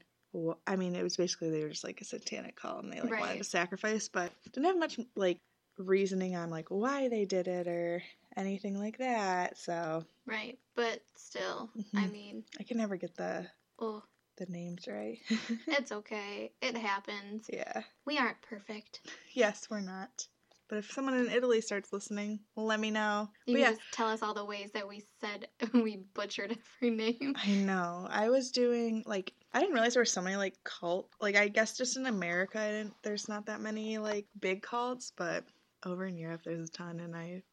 I 0.67 0.75
mean, 0.75 0.95
it 0.95 1.01
was 1.01 1.17
basically 1.17 1.49
they 1.49 1.63
were 1.63 1.69
just 1.69 1.83
like 1.83 2.01
a 2.01 2.05
satanic 2.05 2.55
cult 2.55 2.83
and 2.83 2.93
they 2.93 3.01
like 3.01 3.19
wanted 3.19 3.39
to 3.39 3.43
sacrifice, 3.43 4.07
but 4.07 4.31
didn't 4.51 4.65
have 4.65 4.77
much 4.77 4.99
like 5.15 5.39
reasoning 5.79 6.35
on 6.35 6.49
like 6.49 6.69
why 6.69 7.07
they 7.09 7.25
did 7.25 7.47
it 7.47 7.67
or 7.67 8.03
anything 8.37 8.77
like 8.79 8.97
that. 8.99 9.57
So 9.57 10.05
right, 10.25 10.57
but 10.75 11.01
still, 11.15 11.69
I 11.95 12.07
Mhm. 12.07 12.11
mean, 12.11 12.43
I 12.59 12.63
can 12.63 12.77
never 12.77 12.97
get 12.97 13.15
the 13.15 13.47
oh, 13.79 14.03
the 14.37 14.45
names 14.47 14.87
right. 14.87 15.19
it's 15.67 15.91
okay. 15.91 16.51
It 16.61 16.77
happens. 16.77 17.49
yeah. 17.51 17.83
We 18.05 18.17
aren't 18.17 18.41
perfect. 18.41 19.01
Yes, 19.33 19.67
we're 19.69 19.79
not. 19.81 20.27
But 20.67 20.79
if 20.79 20.91
someone 20.91 21.15
in 21.15 21.29
Italy 21.31 21.61
starts 21.61 21.93
listening, 21.93 22.41
let 22.55 22.79
me 22.79 22.91
know. 22.91 23.29
You 23.45 23.57
yeah, 23.59 23.69
just 23.71 23.81
tell 23.91 24.07
us 24.07 24.21
all 24.21 24.33
the 24.33 24.45
ways 24.45 24.71
that 24.73 24.87
we 24.87 25.03
said 25.19 25.47
we 25.73 25.97
butchered 26.13 26.57
every 26.81 26.95
name. 26.95 27.35
I 27.35 27.51
know. 27.53 28.07
I 28.09 28.29
was 28.29 28.51
doing 28.51 29.03
like 29.05 29.33
I 29.53 29.59
didn't 29.61 29.73
realize 29.73 29.93
there 29.95 30.01
were 30.01 30.05
so 30.05 30.21
many 30.21 30.35
like 30.35 30.55
cult 30.63 31.09
like 31.21 31.35
I 31.35 31.47
guess 31.47 31.77
just 31.77 31.97
in 31.97 32.05
America 32.05 32.59
I 32.59 32.71
didn't, 32.71 32.93
there's 33.03 33.27
not 33.29 33.45
that 33.47 33.61
many 33.61 33.97
like 33.97 34.25
big 34.39 34.61
cults, 34.61 35.11
but 35.15 35.43
over 35.85 36.05
in 36.05 36.17
Europe 36.17 36.41
there's 36.45 36.67
a 36.69 36.71
ton 36.71 36.99
and 36.99 37.15
I 37.15 37.43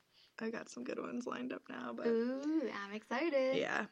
I 0.40 0.50
got 0.50 0.68
some 0.68 0.84
good 0.84 0.98
ones 1.00 1.26
lined 1.26 1.52
up 1.52 1.62
now, 1.68 1.92
but 1.96 2.08
Ooh, 2.08 2.70
I'm 2.84 2.94
excited. 2.94 3.56
yeah. 3.56 3.86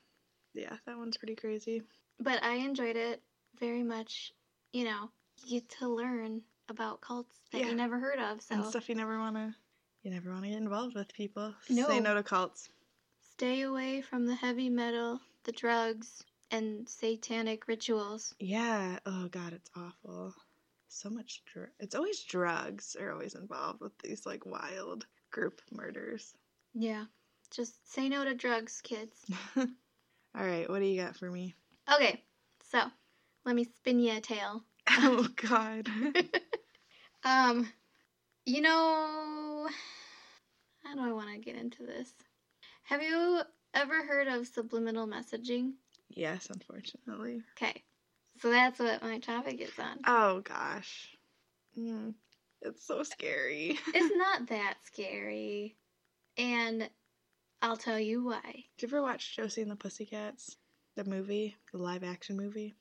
Yeah, 0.53 0.77
that 0.87 0.99
one's 0.99 1.17
pretty 1.17 1.35
crazy. 1.37 1.83
But 2.21 2.43
I 2.45 2.57
enjoyed 2.57 2.97
it 2.97 3.23
very 3.59 3.83
much. 3.83 4.33
You 4.73 4.85
know, 4.85 5.11
you 5.47 5.61
get 5.61 5.69
to 5.81 5.89
learn 5.89 6.43
about 6.69 7.01
cults 7.01 7.35
that 7.51 7.61
Yeah. 7.61 7.69
you 7.71 7.75
never 7.75 7.99
heard 7.99 8.19
of. 8.19 8.43
So 8.43 8.55
And 8.57 8.65
stuff 8.67 8.89
you 8.89 8.95
never 8.95 9.19
want 9.19 9.37
to 9.37 9.55
you 10.03 10.11
never 10.11 10.31
want 10.31 10.45
to 10.45 10.51
get 10.51 10.59
involved 10.59 10.95
with 10.95 11.13
people. 11.15 11.55
No. 11.71 11.89
Say 11.89 11.99
no 12.01 12.13
to 12.15 12.23
cults. 12.23 12.69
stay 13.33 13.63
away 13.63 14.03
from 14.03 14.27
the 14.27 14.35
heavy 14.35 14.69
metal, 14.69 15.19
the 15.45 15.53
drugs, 15.53 16.23
and 16.51 16.87
satanic 16.89 17.67
rituals. 17.69 18.35
Yeah. 18.39 18.99
Oh 19.07 19.29
god, 19.29 19.55
it's 19.55 19.71
awful. 19.75 20.35
So 20.95 21.11
much 21.11 21.43
dr- 21.53 21.73
it's 21.81 21.97
always 21.97 22.23
drugs 22.23 22.97
are 22.99 23.11
always 23.13 23.35
involved 23.35 23.81
with 23.81 23.99
these 23.99 24.25
like 24.25 24.47
wild 24.47 25.05
group 25.33 25.61
murders. 25.73 26.33
Yeah. 26.73 27.07
Just 27.51 27.93
say 27.93 28.09
no 28.09 28.25
to 28.25 28.35
drugs, 28.35 28.81
kids. 28.81 29.25
All 29.57 29.67
right, 30.35 30.71
what 30.71 30.79
do 30.79 30.85
you 30.87 31.03
got 31.03 31.17
for 31.17 31.29
me? 31.29 31.55
Okay, 31.93 32.23
so 32.71 32.81
let 33.45 33.57
me 33.57 33.65
spin 33.65 33.99
you 33.99 34.17
a 34.17 34.21
tale. 34.21 34.63
Oh 34.89 35.27
God. 35.37 35.89
Um, 37.25 37.73
you 38.45 38.61
know, 38.61 39.67
how 40.85 40.95
do 40.95 41.01
I 41.01 41.13
want 41.13 41.31
to 41.33 41.39
get 41.39 41.57
into 41.57 41.85
this? 41.85 42.13
Have 42.85 43.03
you 43.03 43.41
ever 43.73 44.05
heard 44.05 44.29
of 44.29 44.47
subliminal 44.47 45.07
messaging? 45.07 45.73
yes, 46.11 46.51
unfortunately. 46.51 47.41
Okay, 47.57 47.83
so 48.41 48.51
that's 48.51 48.79
what 48.79 49.03
my 49.03 49.19
topic 49.19 49.61
is 49.61 49.79
on. 49.79 49.99
Oh 50.07 50.41
gosh. 50.41 51.17
Mm, 51.79 52.15
it's 52.63 52.87
so 52.87 53.03
scary. 53.03 53.79
It's 53.95 54.15
not 54.17 54.49
that 54.49 54.77
scary, 54.85 55.77
and 56.37 56.89
I'll 57.63 57.77
tell 57.77 57.99
you 57.99 58.25
why. 58.25 58.65
Did 58.79 58.91
you 58.91 58.97
ever 58.97 59.03
watch 59.03 59.37
Josie 59.37 59.63
and 59.63 59.71
the 59.71 59.77
Pussycats? 59.77 60.57
The 60.97 61.05
movie, 61.05 61.57
the 61.73 61.79
live 61.79 62.05
action 62.05 62.37
movie. 62.37 62.75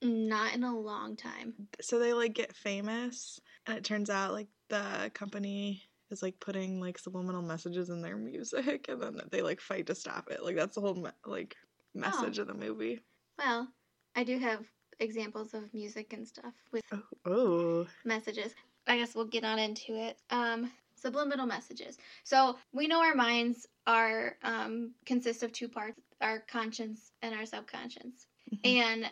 Not 0.00 0.54
in 0.54 0.62
a 0.62 0.78
long 0.78 1.16
time. 1.16 1.54
So 1.80 1.98
they 1.98 2.12
like 2.12 2.34
get 2.34 2.54
famous, 2.54 3.40
and 3.66 3.76
it 3.76 3.84
turns 3.84 4.10
out 4.10 4.32
like 4.32 4.48
the 4.68 5.10
company 5.14 5.82
is 6.10 6.22
like 6.22 6.38
putting 6.40 6.80
like 6.80 6.98
subliminal 6.98 7.42
messages 7.42 7.90
in 7.90 8.00
their 8.02 8.16
music, 8.16 8.86
and 8.88 9.02
then 9.02 9.20
they 9.30 9.42
like 9.42 9.60
fight 9.60 9.86
to 9.86 9.94
stop 9.94 10.30
it. 10.30 10.44
Like 10.44 10.56
that's 10.56 10.76
the 10.76 10.80
whole 10.80 10.94
me- 10.94 11.10
like 11.26 11.56
message 11.94 12.38
of 12.38 12.46
the 12.46 12.54
movie. 12.54 13.00
Well, 13.38 13.68
I 14.14 14.24
do 14.24 14.38
have 14.38 14.64
examples 15.00 15.54
of 15.54 15.72
music 15.74 16.12
and 16.12 16.26
stuff 16.26 16.54
with 16.72 16.84
Oh, 16.92 17.02
oh. 17.26 17.86
messages. 18.04 18.54
I 18.86 18.96
guess 18.98 19.14
we'll 19.14 19.26
get 19.26 19.44
on 19.44 19.58
into 19.58 19.94
it. 19.96 20.18
Um, 20.30 20.70
subliminal 20.96 21.46
messages. 21.46 21.98
So 22.24 22.58
we 22.72 22.86
know 22.88 23.00
our 23.02 23.14
minds 23.14 23.66
are 23.86 24.36
um, 24.42 24.92
consist 25.06 25.42
of 25.42 25.52
two 25.52 25.68
parts: 25.68 26.00
our 26.20 26.40
conscience 26.40 27.12
and 27.22 27.34
our 27.34 27.46
subconscious. 27.46 28.26
Mhm. 28.52 28.58
And 28.64 29.10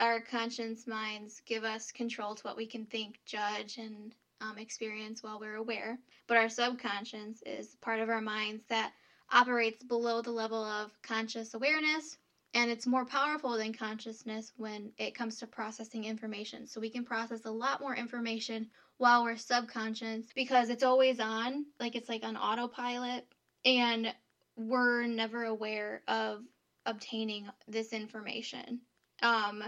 our 0.00 0.20
conscience 0.20 0.86
minds 0.86 1.40
give 1.46 1.64
us 1.64 1.92
control 1.92 2.34
to 2.34 2.42
what 2.42 2.56
we 2.56 2.66
can 2.66 2.84
think, 2.86 3.20
judge, 3.24 3.78
and 3.78 4.14
um, 4.40 4.58
experience 4.58 5.22
while 5.22 5.38
we're 5.38 5.54
aware. 5.56 5.98
But 6.26 6.36
our 6.38 6.48
subconscious 6.48 7.42
is 7.46 7.76
part 7.80 8.00
of 8.00 8.08
our 8.08 8.20
minds 8.20 8.64
that 8.68 8.92
operates 9.30 9.84
below 9.84 10.20
the 10.20 10.32
level 10.32 10.62
of 10.62 10.90
conscious 11.02 11.54
awareness. 11.54 12.18
And 12.54 12.70
it's 12.70 12.86
more 12.86 13.06
powerful 13.06 13.56
than 13.56 13.72
consciousness 13.72 14.52
when 14.56 14.92
it 14.98 15.14
comes 15.14 15.38
to 15.38 15.46
processing 15.46 16.04
information. 16.04 16.66
So 16.66 16.80
we 16.80 16.90
can 16.90 17.04
process 17.04 17.46
a 17.46 17.50
lot 17.50 17.80
more 17.80 17.96
information 17.96 18.68
while 18.98 19.24
we're 19.24 19.36
subconscious 19.36 20.26
because 20.34 20.68
it's 20.68 20.82
always 20.82 21.18
on, 21.18 21.64
like 21.80 21.96
it's 21.96 22.10
like 22.10 22.24
on 22.24 22.36
autopilot, 22.36 23.26
and 23.64 24.14
we're 24.56 25.06
never 25.06 25.44
aware 25.44 26.02
of 26.08 26.42
obtaining 26.84 27.48
this 27.68 27.92
information. 27.92 28.80
Um, 29.22 29.62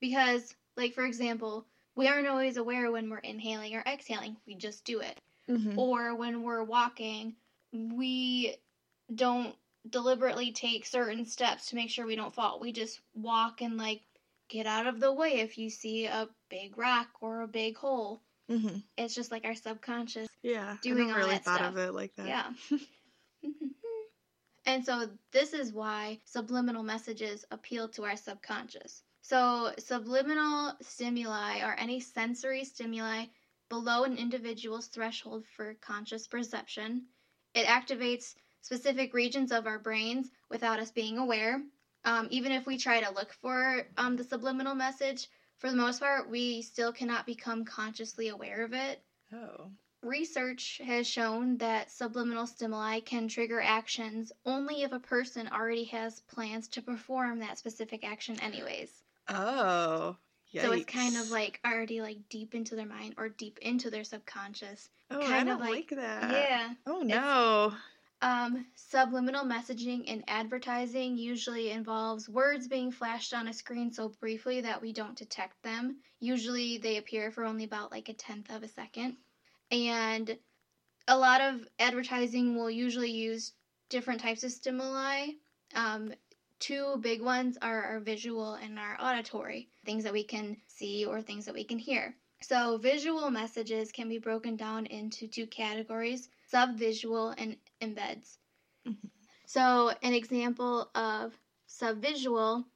because, 0.00 0.54
like, 0.76 0.92
for 0.92 1.06
example, 1.06 1.66
we 1.94 2.06
aren't 2.06 2.28
always 2.28 2.58
aware 2.58 2.90
when 2.92 3.08
we're 3.08 3.18
inhaling 3.18 3.74
or 3.74 3.82
exhaling, 3.86 4.36
we 4.46 4.56
just 4.56 4.84
do 4.84 5.00
it. 5.00 5.18
Mhm. 5.48 5.78
Or 5.78 6.14
when 6.14 6.42
we're 6.42 6.64
walking, 6.64 7.34
we 7.72 8.56
don't 9.14 9.56
deliberately 9.90 10.52
take 10.52 10.86
certain 10.86 11.24
steps 11.26 11.68
to 11.70 11.76
make 11.76 11.90
sure 11.90 12.06
we 12.06 12.16
don't 12.16 12.34
fall. 12.34 12.60
We 12.60 12.72
just 12.72 13.00
walk 13.14 13.60
and, 13.62 13.76
like, 13.76 14.02
get 14.48 14.66
out 14.66 14.86
of 14.86 15.00
the 15.00 15.12
way 15.12 15.40
if 15.40 15.58
you 15.58 15.70
see 15.70 16.06
a 16.06 16.28
big 16.50 16.78
rock 16.78 17.08
or 17.20 17.42
a 17.42 17.48
big 17.48 17.76
hole. 17.76 18.22
Mhm. 18.48 18.82
It's 18.96 19.14
just 19.14 19.32
like 19.32 19.44
our 19.44 19.54
subconscious 19.56 20.28
Yeah. 20.42 20.76
Doing 20.82 21.10
I 21.10 21.14
all 21.14 21.18
really 21.18 21.30
that 21.32 21.44
thought 21.44 21.56
stuff. 21.56 21.72
of 21.72 21.78
it 21.78 21.92
like 21.92 22.14
that. 22.14 22.28
Yeah. 22.28 22.52
and 24.66 24.84
so 24.84 25.10
this 25.32 25.52
is 25.52 25.72
why 25.72 26.20
subliminal 26.24 26.82
messages 26.84 27.44
appeal 27.50 27.88
to 27.90 28.04
our 28.04 28.16
subconscious. 28.16 29.02
So 29.22 29.72
subliminal 29.78 30.76
stimuli 30.80 31.60
are 31.60 31.74
any 31.78 31.98
sensory 32.00 32.64
stimuli 32.64 33.26
below 33.68 34.04
an 34.04 34.16
individual's 34.16 34.86
threshold 34.86 35.44
for 35.56 35.74
conscious 35.74 36.28
perception. 36.28 37.06
It 37.54 37.66
activates 37.66 38.36
specific 38.66 39.14
regions 39.14 39.52
of 39.52 39.68
our 39.68 39.78
brains 39.78 40.28
without 40.50 40.80
us 40.80 40.90
being 40.90 41.18
aware. 41.18 41.62
Um, 42.04 42.26
even 42.30 42.50
if 42.50 42.66
we 42.66 42.78
try 42.78 43.00
to 43.00 43.14
look 43.14 43.32
for 43.32 43.86
um, 43.96 44.16
the 44.16 44.24
subliminal 44.24 44.74
message, 44.74 45.28
for 45.58 45.70
the 45.70 45.76
most 45.76 46.00
part, 46.00 46.28
we 46.28 46.62
still 46.62 46.92
cannot 46.92 47.26
become 47.26 47.64
consciously 47.64 48.28
aware 48.28 48.64
of 48.64 48.72
it. 48.72 49.00
Oh. 49.32 49.70
Research 50.02 50.80
has 50.84 51.06
shown 51.06 51.58
that 51.58 51.92
subliminal 51.92 52.46
stimuli 52.46 53.00
can 53.00 53.28
trigger 53.28 53.60
actions 53.60 54.32
only 54.44 54.82
if 54.82 54.90
a 54.92 54.98
person 54.98 55.48
already 55.48 55.84
has 55.84 56.20
plans 56.22 56.66
to 56.68 56.82
perform 56.82 57.38
that 57.38 57.58
specific 57.58 58.04
action 58.04 58.38
anyways. 58.40 58.90
Oh. 59.28 60.16
So 60.54 60.72
it's 60.72 60.86
kind 60.86 61.16
of 61.16 61.30
like 61.30 61.60
already 61.64 62.00
like 62.00 62.18
deep 62.30 62.54
into 62.54 62.76
their 62.76 62.86
mind 62.86 63.14
or 63.18 63.28
deep 63.28 63.58
into 63.60 63.90
their 63.90 64.04
subconscious. 64.04 64.88
oh, 65.10 65.20
I 65.20 65.44
don't 65.44 65.48
of 65.54 65.60
like, 65.60 65.70
like- 65.70 65.90
that. 65.90 66.30
yeah. 66.32 66.68
Oh 66.86 67.02
no. 67.02 67.74
Um, 68.26 68.66
subliminal 68.74 69.44
messaging 69.44 70.06
in 70.06 70.24
advertising 70.26 71.16
usually 71.16 71.70
involves 71.70 72.28
words 72.28 72.66
being 72.66 72.90
flashed 72.90 73.32
on 73.32 73.46
a 73.46 73.52
screen 73.52 73.92
so 73.92 74.08
briefly 74.08 74.62
that 74.62 74.82
we 74.82 74.92
don't 74.92 75.16
detect 75.16 75.62
them. 75.62 75.98
Usually 76.18 76.78
they 76.78 76.96
appear 76.96 77.30
for 77.30 77.44
only 77.44 77.62
about 77.62 77.92
like 77.92 78.08
a 78.08 78.14
tenth 78.14 78.50
of 78.50 78.64
a 78.64 78.68
second. 78.68 79.16
And 79.70 80.36
a 81.06 81.16
lot 81.16 81.40
of 81.40 81.68
advertising 81.78 82.56
will 82.56 82.68
usually 82.68 83.12
use 83.12 83.52
different 83.90 84.20
types 84.20 84.42
of 84.42 84.50
stimuli. 84.50 85.28
Um, 85.76 86.12
two 86.58 86.96
big 86.96 87.22
ones 87.22 87.56
are 87.62 87.80
our 87.80 88.00
visual 88.00 88.54
and 88.54 88.76
our 88.76 88.96
auditory, 89.00 89.68
things 89.84 90.02
that 90.02 90.12
we 90.12 90.24
can 90.24 90.56
see 90.66 91.06
or 91.06 91.22
things 91.22 91.44
that 91.44 91.54
we 91.54 91.62
can 91.62 91.78
hear. 91.78 92.16
So, 92.42 92.76
visual 92.78 93.30
messages 93.30 93.92
can 93.92 94.08
be 94.08 94.18
broken 94.18 94.56
down 94.56 94.86
into 94.86 95.28
two 95.28 95.46
categories 95.46 96.28
subvisual 96.52 97.34
and 97.38 97.56
embeds. 97.80 98.38
Mhm. 98.86 99.10
So, 99.46 99.90
an 100.02 100.12
example 100.14 100.90
of 100.94 101.38
subvisual 101.68 102.66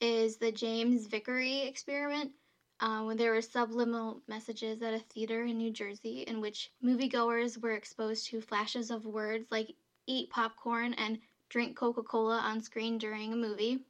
is 0.00 0.38
the 0.38 0.52
James 0.52 1.06
Vicary 1.06 1.60
experiment, 1.62 2.32
uh, 2.80 3.02
when 3.04 3.16
there 3.16 3.32
were 3.32 3.42
subliminal 3.42 4.22
messages 4.26 4.82
at 4.82 4.94
a 4.94 4.98
theater 5.00 5.44
in 5.44 5.58
New 5.58 5.70
Jersey 5.70 6.22
in 6.22 6.40
which 6.40 6.72
moviegoers 6.82 7.58
were 7.60 7.72
exposed 7.74 8.26
to 8.28 8.40
flashes 8.40 8.90
of 8.90 9.04
words 9.06 9.46
like 9.50 9.76
eat 10.06 10.30
popcorn 10.30 10.94
and 10.94 11.20
drink 11.48 11.76
Coca 11.76 12.02
Cola 12.02 12.38
on 12.38 12.60
screen 12.60 12.98
during 12.98 13.32
a 13.32 13.36
movie. 13.36 13.84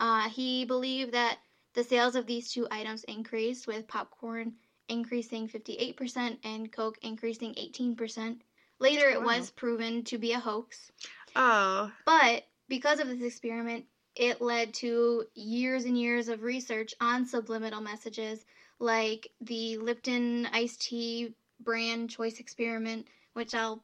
Uh, 0.00 0.28
he 0.30 0.64
believed 0.64 1.12
that 1.12 1.38
the 1.74 1.84
sales 1.84 2.16
of 2.16 2.26
these 2.26 2.50
two 2.50 2.66
items 2.70 3.04
increased, 3.04 3.66
with 3.66 3.86
popcorn 3.88 4.56
increasing 4.88 5.46
58% 5.48 6.40
and 6.44 6.72
Coke 6.72 6.98
increasing 7.02 7.54
18%. 7.56 8.42
Later, 8.78 9.08
it 9.08 9.20
Wow. 9.20 9.26
was 9.38 9.50
proven 9.50 10.04
to 10.04 10.18
be 10.18 10.32
a 10.32 10.40
hoax. 10.40 10.90
Oh, 11.34 11.92
But 12.04 12.46
because 12.68 13.00
of 13.00 13.08
this 13.08 13.22
experiment, 13.22 13.86
it 14.14 14.40
led 14.40 14.74
to 14.74 15.24
years 15.34 15.84
and 15.84 15.98
years 15.98 16.28
of 16.28 16.42
research 16.42 16.94
on 17.00 17.26
subliminal 17.26 17.80
messages, 17.80 18.44
like 18.78 19.30
the 19.40 19.76
Lipton 19.78 20.46
iced 20.46 20.80
tea 20.82 21.34
brand 21.60 22.10
choice 22.10 22.40
experiment, 22.40 23.08
which 23.34 23.54
I'll 23.54 23.82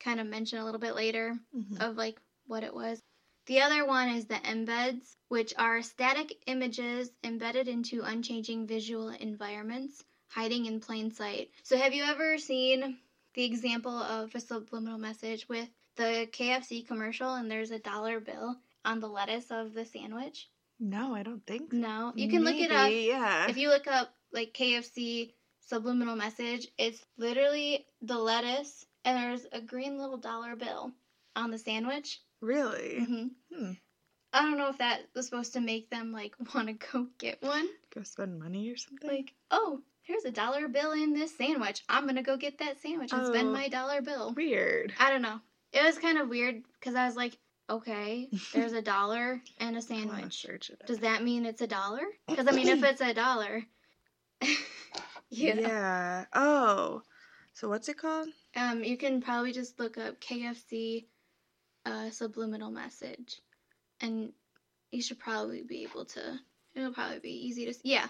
kind 0.00 0.20
of 0.20 0.26
mention 0.26 0.58
a 0.58 0.64
little 0.64 0.80
bit 0.80 0.94
later 0.94 1.38
mhm. 1.54 1.80
of 1.80 1.96
like 1.96 2.20
what 2.46 2.64
it 2.64 2.74
was. 2.74 3.02
The 3.46 3.60
other 3.60 3.84
one 3.86 4.08
is 4.08 4.26
the 4.26 4.34
embeds, 4.36 5.16
which 5.28 5.52
are 5.58 5.82
static 5.82 6.42
images 6.46 7.10
embedded 7.24 7.68
into 7.68 8.02
unchanging 8.02 8.66
visual 8.66 9.08
environments, 9.08 10.04
hiding 10.28 10.66
in 10.66 10.80
plain 10.80 11.10
sight. 11.10 11.50
So, 11.62 11.76
have 11.76 11.92
you 11.92 12.04
ever 12.04 12.38
seen 12.38 12.98
the 13.34 13.44
example 13.44 13.96
of 13.96 14.34
a 14.34 14.40
subliminal 14.40 14.98
message 14.98 15.48
with 15.48 15.68
the 15.96 16.28
KFC 16.32 16.86
commercial 16.86 17.34
and 17.34 17.50
there's 17.50 17.70
a 17.70 17.78
dollar 17.78 18.20
bill 18.20 18.56
on 18.84 19.00
the 19.00 19.08
lettuce 19.08 19.50
of 19.50 19.74
the 19.74 19.84
sandwich? 19.84 20.48
no, 20.80 21.14
I 21.14 21.22
don't 21.22 21.46
think. 21.46 21.70
so. 21.70 21.76
No. 21.78 22.12
You 22.16 22.28
can 22.28 22.42
look 22.44 22.56
it 22.56 22.72
up. 22.72 22.88
Maybe, 22.88 23.06
Yeah. 23.08 23.46
If 23.48 23.56
you 23.56 23.68
look 23.68 23.86
up 23.86 24.12
like 24.32 24.52
KFC 24.52 25.32
subliminal 25.60 26.16
message, 26.16 26.66
it's 26.76 27.04
literally 27.16 27.86
the 28.00 28.18
lettuce 28.18 28.84
and 29.04 29.16
there's 29.16 29.46
a 29.52 29.60
green 29.60 29.98
little 29.98 30.16
dollar 30.16 30.56
bill 30.56 30.90
on 31.36 31.50
the 31.50 31.58
sandwich. 31.58 32.20
really 32.40 33.04
hmm 33.04 33.26
Hmm. 33.54 33.72
I 34.34 34.42
don't 34.42 34.56
know 34.58 34.70
if 34.70 34.78
that 34.78 35.02
was 35.14 35.26
supposed 35.26 35.52
to 35.52 35.60
make 35.60 35.90
them 35.90 36.10
like 36.12 36.34
want 36.54 36.68
to 36.68 36.72
go 36.92 37.06
get 37.18 37.40
one. 37.42 37.68
go 37.94 38.02
spend 38.02 38.38
money 38.40 38.68
or 38.70 38.76
something. 38.76 39.08
Like, 39.08 39.34
oh, 39.50 39.80
here's 40.02 40.24
a 40.24 40.30
dollar 40.30 40.68
bill 40.68 40.92
in 40.92 41.14
this 41.14 41.36
sandwich. 41.36 41.82
I'm 41.88 42.06
gonna 42.06 42.22
go 42.22 42.36
get 42.36 42.58
that 42.58 42.80
sandwich 42.80 43.12
and 43.12 43.26
spend 43.26 43.48
Oh. 43.48 43.52
my 43.52 43.68
dollar 43.68 44.02
bill. 44.02 44.32
Weird. 44.34 44.92
I 44.98 45.10
don't 45.10 45.22
know. 45.22 45.40
It 45.72 45.82
was 45.84 45.98
kind 45.98 46.18
of 46.18 46.28
weird 46.28 46.62
because 46.78 46.94
I 46.94 47.06
was 47.06 47.16
like, 47.16 47.36
okay, 47.70 48.28
there's 48.52 48.72
a 48.74 48.82
dollar 48.94 49.40
and 49.58 49.76
a 49.76 49.82
sandwich. 49.82 50.46
Does 50.86 50.98
that 50.98 51.22
mean 51.24 51.46
it's 51.46 51.62
a 51.62 51.66
dollar? 51.66 52.02
Because 52.28 52.46
I 52.46 52.52
mean, 52.52 52.68
if 52.68 52.82
it's 52.84 53.00
a 53.00 53.14
dollar, 53.14 53.62
yeah. 55.30 55.54
Yeah. 55.54 56.24
Oh. 56.34 57.02
So 57.54 57.68
what's 57.68 57.88
it 57.88 57.98
called? 57.98 58.28
Um, 58.56 58.82
you 58.82 58.96
can 58.96 59.20
probably 59.20 59.52
just 59.52 59.78
look 59.78 59.98
up 59.98 60.20
KFC 60.20 61.06
uh, 61.84 62.10
subliminal 62.10 62.70
message, 62.70 63.40
and 64.00 64.32
you 64.90 65.02
should 65.02 65.18
probably 65.18 65.62
be 65.62 65.82
able 65.84 66.04
to. 66.06 66.38
It'll 66.74 66.92
probably 66.94 67.18
be 67.18 67.46
easy 67.46 67.66
to. 67.66 67.74
Yeah. 67.84 68.08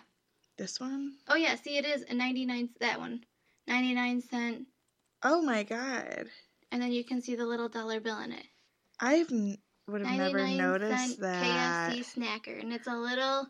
This 0.59 0.79
one? 0.81 1.15
Oh 1.29 1.35
yeah. 1.35 1.55
See, 1.57 1.77
it 1.77 1.85
is 1.85 2.05
a 2.09 2.15
ninety 2.15 2.45
nine. 2.45 2.71
That 2.81 2.99
one, 3.01 3.25
ninety 3.67 3.95
nine 3.95 4.21
cent, 4.21 4.67
Oh 5.23 5.41
my 5.43 5.63
god. 5.63 6.27
and 6.71 6.81
then 6.83 6.93
you 6.93 7.05
can 7.05 7.21
see 7.21 7.35
the 7.35 7.47
little 7.47 7.69
dollar 7.69 8.01
bill 8.01 8.19
in 8.21 8.33
it. 8.33 8.45
I've 9.01 9.31
n- 9.33 9.59
would 9.89 10.03
have 10.05 10.17
never 10.17 10.47
noticed 10.47 11.21
that. 11.21 11.91
KFC 11.91 12.05
snacker, 12.05 12.61
and 12.61 12.73
it's 12.73 12.87
a 12.87 12.95
little 12.97 13.47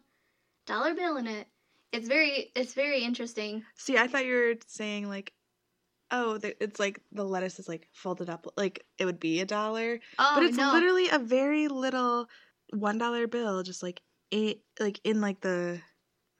dollar 0.67 0.95
bill 0.95 1.17
in 1.17 1.27
it. 1.27 1.47
It's 1.93 2.09
very, 2.09 2.51
it's 2.57 2.73
very 2.73 3.03
interesting. 3.05 3.65
See, 3.77 3.99
I 3.99 4.07
thought 4.07 4.25
you 4.25 4.35
were 4.35 4.55
saying 4.67 5.09
like, 5.09 5.33
oh, 6.11 6.39
it's 6.43 6.81
like 6.81 7.01
the 7.13 7.25
lettuce 7.25 7.59
is 7.59 7.69
like 7.69 7.89
folded 7.93 8.31
up, 8.31 8.47
like 8.57 8.87
it 8.99 9.05
would 9.05 9.21
be 9.21 9.41
a 9.41 9.45
dollar, 9.45 9.99
Oh 10.19 10.33
but 10.35 10.45
it's 10.45 10.57
no! 10.57 10.73
literally 10.73 11.09
a 11.11 11.19
very 11.19 11.69
little 11.69 12.29
one 12.71 12.97
dollar 12.97 13.27
bill, 13.27 13.63
just 13.63 13.83
like 13.83 14.01
eight, 14.31 14.63
like 14.81 15.01
in 15.05 15.21
like 15.21 15.41
the 15.43 15.81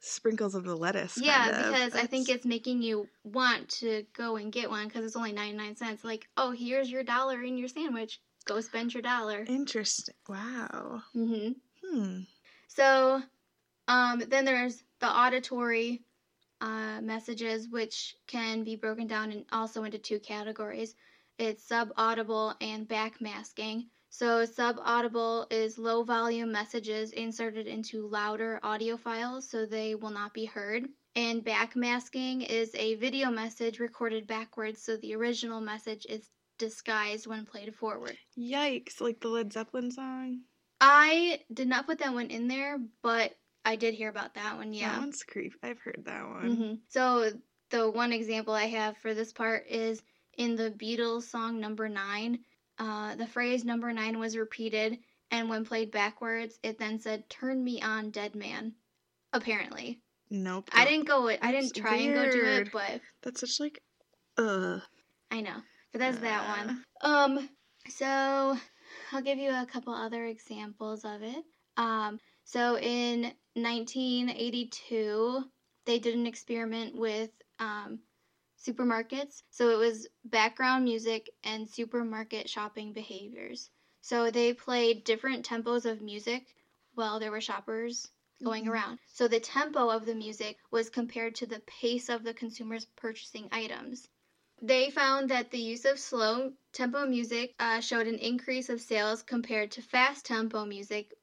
sprinkles 0.03 0.53
of 0.53 0.65
the 0.65 0.75
lettuce. 0.75 1.17
Yeah, 1.17 1.49
kind 1.49 1.55
of. 1.55 1.65
because 1.65 1.95
I 1.95 2.05
think 2.05 2.29
it's 2.29 2.45
making 2.45 2.81
you 2.81 3.07
want 3.23 3.69
to 3.79 4.05
go 4.13 4.35
and 4.35 4.51
get 4.51 4.69
one 4.69 4.87
because 4.87 5.05
it's 5.05 5.15
only 5.15 5.31
99 5.31 5.75
cents. 5.77 6.03
Like, 6.03 6.27
oh, 6.37 6.51
here's 6.51 6.91
your 6.91 7.03
dollar 7.03 7.41
in 7.41 7.57
your 7.57 7.69
sandwich. 7.69 8.19
Go 8.45 8.59
spend 8.59 8.93
your 8.93 9.01
dollar. 9.01 9.45
interesting. 9.47 10.15
Wow. 10.27 11.01
hmm 11.13 11.51
Hmm. 11.85 12.19
So, 12.67 13.21
um, 13.87 14.23
then 14.27 14.45
there's 14.45 14.83
the 14.99 15.07
auditory 15.09 16.01
uh, 16.61 17.01
messages, 17.01 17.67
which 17.69 18.15
can 18.27 18.63
be 18.63 18.75
broken 18.75 19.07
down 19.07 19.31
in, 19.31 19.45
also 19.51 19.83
into 19.83 19.97
two 19.97 20.19
categories. 20.19 20.95
It's 21.37 21.67
subaudible 21.67 22.55
and 22.61 22.87
backmasking. 22.87 23.87
So, 24.13 24.45
subaudible 24.45 25.51
is 25.51 25.79
low 25.79 26.03
volume 26.03 26.51
messages 26.51 27.13
inserted 27.13 27.65
into 27.65 28.05
louder 28.07 28.59
audio 28.61 28.95
files 28.95 29.49
so 29.49 29.65
they 29.65 29.95
will 29.95 30.11
not 30.11 30.35
be 30.35 30.45
heard. 30.45 30.85
And 31.15 31.43
backmasking 31.43 32.47
is 32.47 32.75
a 32.75 32.93
video 32.93 33.31
message 33.31 33.79
recorded 33.79 34.27
backwards 34.27 34.83
so 34.83 34.97
the 34.97 35.15
original 35.15 35.61
message 35.61 36.05
is 36.07 36.29
disguised 36.59 37.25
when 37.25 37.43
played 37.47 37.73
forward. 37.73 38.15
Yikes! 38.37 39.01
Like 39.01 39.19
the 39.19 39.29
Led 39.29 39.51
Zeppelin 39.51 39.89
song. 39.89 40.41
I 40.79 41.39
did 41.51 41.67
not 41.67 41.87
put 41.87 41.97
that 41.97 42.13
one 42.13 42.27
in 42.27 42.47
there, 42.47 42.77
but 43.01 43.33
I 43.65 43.77
did 43.77 43.95
hear 43.95 44.09
about 44.09 44.35
that 44.35 44.57
one. 44.57 44.73
yeah. 44.73 44.91
That 44.91 44.99
one's 44.99 45.23
creepy. 45.23 45.55
I've 45.63 45.79
heard 45.79 46.03
that 46.05 46.23
one. 46.29 46.55
hmm 46.55 46.73
So 46.87 47.31
the 47.71 47.89
one 47.89 48.13
example 48.13 48.53
I 48.53 48.65
have 48.65 48.95
for 48.97 49.15
this 49.15 49.33
part 49.33 49.65
is 49.67 50.03
in 50.37 50.55
the 50.55 50.69
Beatles 50.69 51.23
song 51.23 51.59
number 51.59 51.89
nine. 51.89 52.39
Uh, 52.79 53.15
the 53.15 53.27
phrase 53.27 53.63
number 53.63 53.91
nine 53.93 54.19
was 54.19 54.35
repeated, 54.37 54.97
and 55.31 55.49
when 55.49 55.65
played 55.65 55.91
backwards, 55.91 56.57
it 56.63 56.77
then 56.79 56.99
said 56.99 57.29
"Turn 57.29 57.63
me 57.63 57.81
on, 57.81 58.09
dead 58.11 58.35
man." 58.35 58.73
Apparently, 59.31 59.99
Nope. 60.29 60.69
I 60.73 60.85
didn't 60.85 61.07
go. 61.07 61.27
I 61.29 61.51
didn't 61.51 61.75
try 61.75 61.95
and 61.97 62.13
go 62.15 62.31
do 62.31 62.43
it, 62.45 62.69
but 62.71 63.01
That's 63.21 63.39
such 63.41 63.59
like, 63.59 63.81
Uh. 64.37 64.79
I 65.31 65.41
know. 65.41 65.61
But 65.91 65.99
that's 65.99 66.17
that 66.19 66.41
Uh. 66.49 66.65
one. 66.65 66.85
Um, 67.01 67.49
so 67.89 68.57
I'll 69.11 69.21
give 69.21 69.37
you 69.37 69.49
a 69.51 69.65
couple 69.65 69.93
other 69.93 70.25
examples 70.25 71.03
of 71.05 71.21
it. 71.21 71.43
Um, 71.77 72.19
so 72.45 72.77
in 72.77 73.33
1982, 73.55 75.43
they 75.85 75.99
did 75.99 76.15
an 76.15 76.25
experiment 76.27 76.95
with 76.95 77.29
um, 77.59 77.99
supermarkets. 78.63 79.43
So 79.51 79.69
it 79.69 79.77
was 79.77 80.07
background 80.23 80.85
music 80.85 81.29
and 81.43 81.69
supermarket 81.69 82.49
shopping 82.49 82.93
behaviors. 82.93 83.69
So 84.01 84.31
they 84.31 84.53
played 84.53 85.03
different 85.03 85.45
tempos 85.45 85.85
of 85.85 86.01
music 86.01 86.55
while 86.93 87.19
there 87.19 87.31
were 87.31 87.41
shoppers 87.41 88.11
going 88.43 88.65
Mhm. 88.65 88.69
around. 88.69 88.99
So 89.07 89.27
the 89.27 89.39
tempo 89.39 89.89
of 89.89 90.05
the 90.05 90.15
music 90.15 90.57
was 90.71 90.89
compared 90.89 91.35
to 91.35 91.45
the 91.45 91.59
pace 91.61 92.09
of 92.09 92.23
the 92.23 92.33
consumers 92.33 92.85
purchasing 92.85 93.49
items. 93.51 94.07
They 94.61 94.89
found 94.89 95.29
that 95.29 95.51
the 95.51 95.59
use 95.59 95.85
of 95.85 95.99
slow 95.99 96.53
tempo 96.71 97.05
music 97.05 97.53
uh, 97.59 97.81
showed 97.81 98.07
an 98.07 98.17
increase 98.19 98.69
of 98.69 98.81
sales 98.81 99.21
compared 99.21 99.71
to 99.71 99.81
fast 99.81 100.25
tempo 100.25 100.65
music 100.65 101.13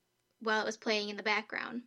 while 0.40 0.62
it 0.62 0.66
was 0.66 0.76
playing 0.76 1.08
in 1.08 1.16
the 1.16 1.22
background. 1.22 1.84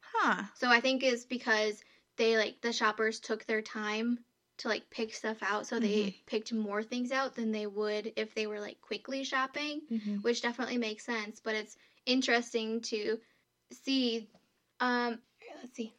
Huh. 0.00 0.44
So 0.54 0.70
I 0.70 0.80
think 0.80 1.02
it's 1.04 1.24
because 1.24 1.84
they 2.16 2.36
like 2.36 2.60
the 2.60 2.72
shoppers 2.72 3.20
took 3.20 3.44
their 3.46 3.62
time 3.62 4.24
to 4.58 4.68
like 4.68 4.88
pick 4.90 5.14
stuff 5.14 5.36
out, 5.42 5.66
so 5.66 5.78
they 5.78 6.16
picked 6.26 6.52
more 6.52 6.82
things 6.82 7.12
out 7.12 7.34
than 7.34 7.52
they 7.52 7.66
would 7.66 8.12
if 8.16 8.34
they 8.34 8.46
were 8.46 8.60
like 8.60 8.80
quickly 8.80 9.22
shopping 9.24 9.82
Mm-hmm. 9.92 10.16
which 10.16 10.42
definitely 10.42 10.78
makes 10.78 11.04
sense. 11.04 11.40
But 11.44 11.54
it's 11.56 11.76
interesting 12.06 12.80
to 12.82 13.18
see. 13.72 14.28
Um, 14.80 15.18
let's 15.62 15.74
see. 15.76 15.92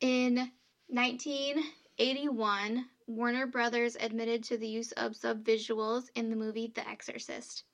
In 0.00 0.50
1981, 0.88 2.84
Warner 3.06 3.46
Brothers 3.46 3.96
admitted 3.98 4.44
to 4.44 4.56
the 4.58 4.68
use 4.68 4.92
of 4.92 5.12
subvisuals 5.12 6.04
in 6.14 6.30
the 6.30 6.36
movie 6.36 6.72
The 6.74 6.86
Exorcist. 6.88 7.64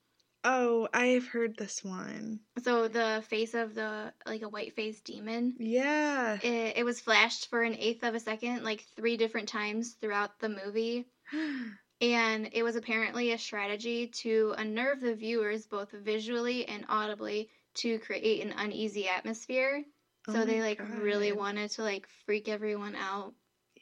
Oh, 0.45 0.89
I've 0.93 1.27
heard 1.29 1.57
this 1.57 1.83
one. 1.83 2.41
So 2.63 2.89
the 2.89 3.25
face 3.27 3.55
of 3.55 3.75
the 3.75 4.13
like 4.27 4.43
a 4.43 4.49
white 4.49 4.75
faced 4.75 5.05
demon. 5.05 5.57
Yeah. 5.59 6.39
It, 6.43 6.79
it 6.79 6.85
was 6.85 7.01
flashed 7.01 7.49
for 7.49 7.63
an 7.63 7.75
eighth 7.75 8.03
of 8.05 8.15
a 8.15 8.21
second, 8.21 8.63
like 8.65 8.83
three 8.97 9.17
different 9.17 9.49
times 9.49 9.95
throughout 9.95 10.39
the 10.39 10.49
movie. 10.49 11.07
And 12.01 12.51
it 12.53 12.65
was 12.65 12.77
apparently 12.77 13.31
a 13.33 13.39
strategy 13.39 14.09
to 14.09 14.53
unnerve 14.59 15.01
the 15.01 15.15
viewers 15.15 15.67
both 15.67 15.93
visually 15.93 16.67
and 16.67 16.85
audibly 16.89 17.49
to 17.75 17.99
create 18.01 18.45
an 18.45 18.53
uneasy 18.53 19.09
atmosphere. 19.09 19.85
So 20.27 20.41
Oh 20.41 20.45
they 20.45 20.61
like 20.61 20.81
really 20.81 21.33
wanted 21.33 21.71
to 21.71 21.83
like 21.83 22.07
freak 22.27 22.49
everyone 22.49 22.97
out 22.97 23.35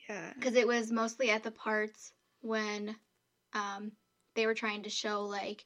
Yeah. 0.09 0.33
because 0.35 0.55
it 0.55 0.67
was 0.67 0.93
mostly 0.93 1.31
at 1.31 1.43
the 1.43 1.51
parts 1.51 2.13
when 2.43 2.97
um 3.55 3.93
they 4.35 4.47
were 4.47 4.55
trying 4.55 4.83
to 4.85 4.91
show 4.91 5.25
like 5.25 5.65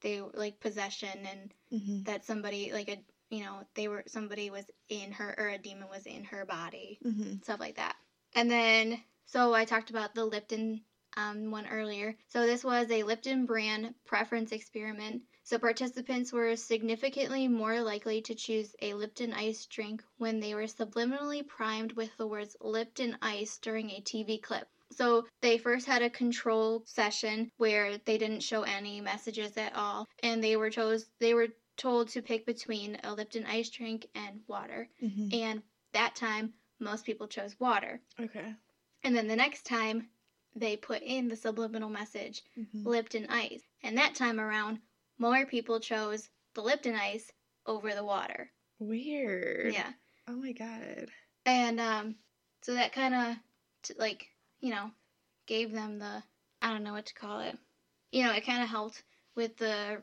they 0.00 0.20
like 0.34 0.60
possession 0.60 1.26
and 1.30 1.54
hmm 1.70 2.02
that 2.04 2.24
somebody 2.24 2.72
like 2.72 2.88
a 2.88 2.98
you 3.30 3.44
know 3.44 3.60
they 3.74 3.88
were 3.88 4.04
somebody 4.06 4.50
was 4.50 4.64
in 4.88 5.12
her 5.12 5.34
or 5.38 5.48
a 5.48 5.58
demon 5.58 5.88
was 5.88 6.06
in 6.06 6.24
her 6.24 6.44
body. 6.44 6.98
Hmm 7.02 7.34
stuff 7.42 7.60
like 7.60 7.76
that. 7.76 7.96
And 8.34 8.50
then 8.50 9.00
so 9.26 9.54
i 9.54 9.64
talked 9.64 9.90
about 9.90 10.14
the 10.14 10.24
lipton 10.24 10.82
um, 11.16 11.50
one 11.50 11.66
earlier. 11.66 12.14
So 12.28 12.46
this 12.46 12.62
was 12.62 12.90
a 12.90 13.02
lipton 13.02 13.46
brand 13.46 13.94
preference 14.04 14.52
experiment. 14.52 15.22
So 15.44 15.58
participants 15.58 16.32
were 16.32 16.56
significantly 16.56 17.48
more 17.48 17.80
likely 17.80 18.20
to 18.22 18.34
choose 18.34 18.74
a 18.82 18.94
lipton 18.94 19.32
ice 19.32 19.64
drink 19.66 20.02
when 20.18 20.40
they 20.40 20.54
were 20.54 20.64
subliminally 20.64 21.46
primed 21.46 21.92
with 21.92 22.10
the 22.16 22.26
words 22.26 22.56
lipton 22.60 23.16
ice 23.22 23.58
during 23.58 23.90
a 23.90 24.02
tv 24.02 24.42
clip 24.42 24.68
so 24.92 25.26
they 25.42 25.58
first 25.58 25.86
had 25.86 26.02
a 26.02 26.10
control 26.10 26.82
session 26.86 27.50
where 27.56 27.98
they 28.06 28.18
didn't 28.18 28.42
show 28.42 28.62
any 28.62 29.00
messages 29.00 29.56
at 29.56 29.74
all 29.74 30.06
and 30.22 30.42
they 30.42 30.56
were 30.56 30.70
chose 30.70 31.06
they 31.20 31.34
were 31.34 31.48
told 31.76 32.08
to 32.08 32.22
pick 32.22 32.46
between 32.46 32.96
a 33.04 33.12
lipton 33.12 33.44
ice 33.46 33.68
drink 33.68 34.06
and 34.14 34.40
water. 34.46 34.88
Hmm 35.00 35.28
and 35.32 35.62
that 35.92 36.14
time 36.14 36.52
most 36.80 37.04
people 37.04 37.26
chose 37.26 37.54
water. 37.58 38.00
Okay. 38.20 38.54
and 39.04 39.14
then 39.16 39.28
the 39.28 39.36
next 39.36 39.64
time 39.66 40.08
they 40.54 40.76
put 40.76 41.02
in 41.02 41.28
the 41.28 41.36
subliminal 41.36 41.88
message 41.90 42.42
hmm 42.54 42.86
lipton 42.86 43.26
ice. 43.28 43.62
And 43.82 43.98
that 43.98 44.14
time 44.14 44.40
around 44.40 44.78
more 45.18 45.44
people 45.46 45.80
chose 45.80 46.28
the 46.54 46.62
lipton 46.62 46.94
ice 46.94 47.30
over 47.66 47.92
the 47.94 48.04
water. 48.04 48.50
Weird. 48.78 49.72
yeah. 49.74 49.90
Oh 50.28 50.36
my 50.36 50.52
god. 50.52 51.08
and 51.44 51.78
um 51.80 52.14
so 52.62 52.74
that 52.74 52.92
kind 52.92 53.14
of 53.14 53.36
t- 53.82 53.94
like 53.98 54.26
you 54.60 54.70
know 54.70 54.90
gave 55.46 55.72
them 55.72 55.98
the 55.98 56.22
i 56.62 56.70
don't 56.72 56.82
know 56.82 56.92
what 56.92 57.06
to 57.06 57.14
call 57.14 57.40
it 57.40 57.56
you 58.12 58.24
know 58.24 58.32
it 58.32 58.44
kind 58.46 58.62
of 58.62 58.68
helped 58.68 59.02
with 59.34 59.56
the 59.56 60.02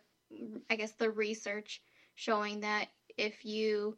i 0.70 0.76
guess 0.76 0.92
the 0.94 1.10
research 1.10 1.82
showing 2.16 2.62
that 2.62 2.88
if 3.18 3.46
you 3.46 3.98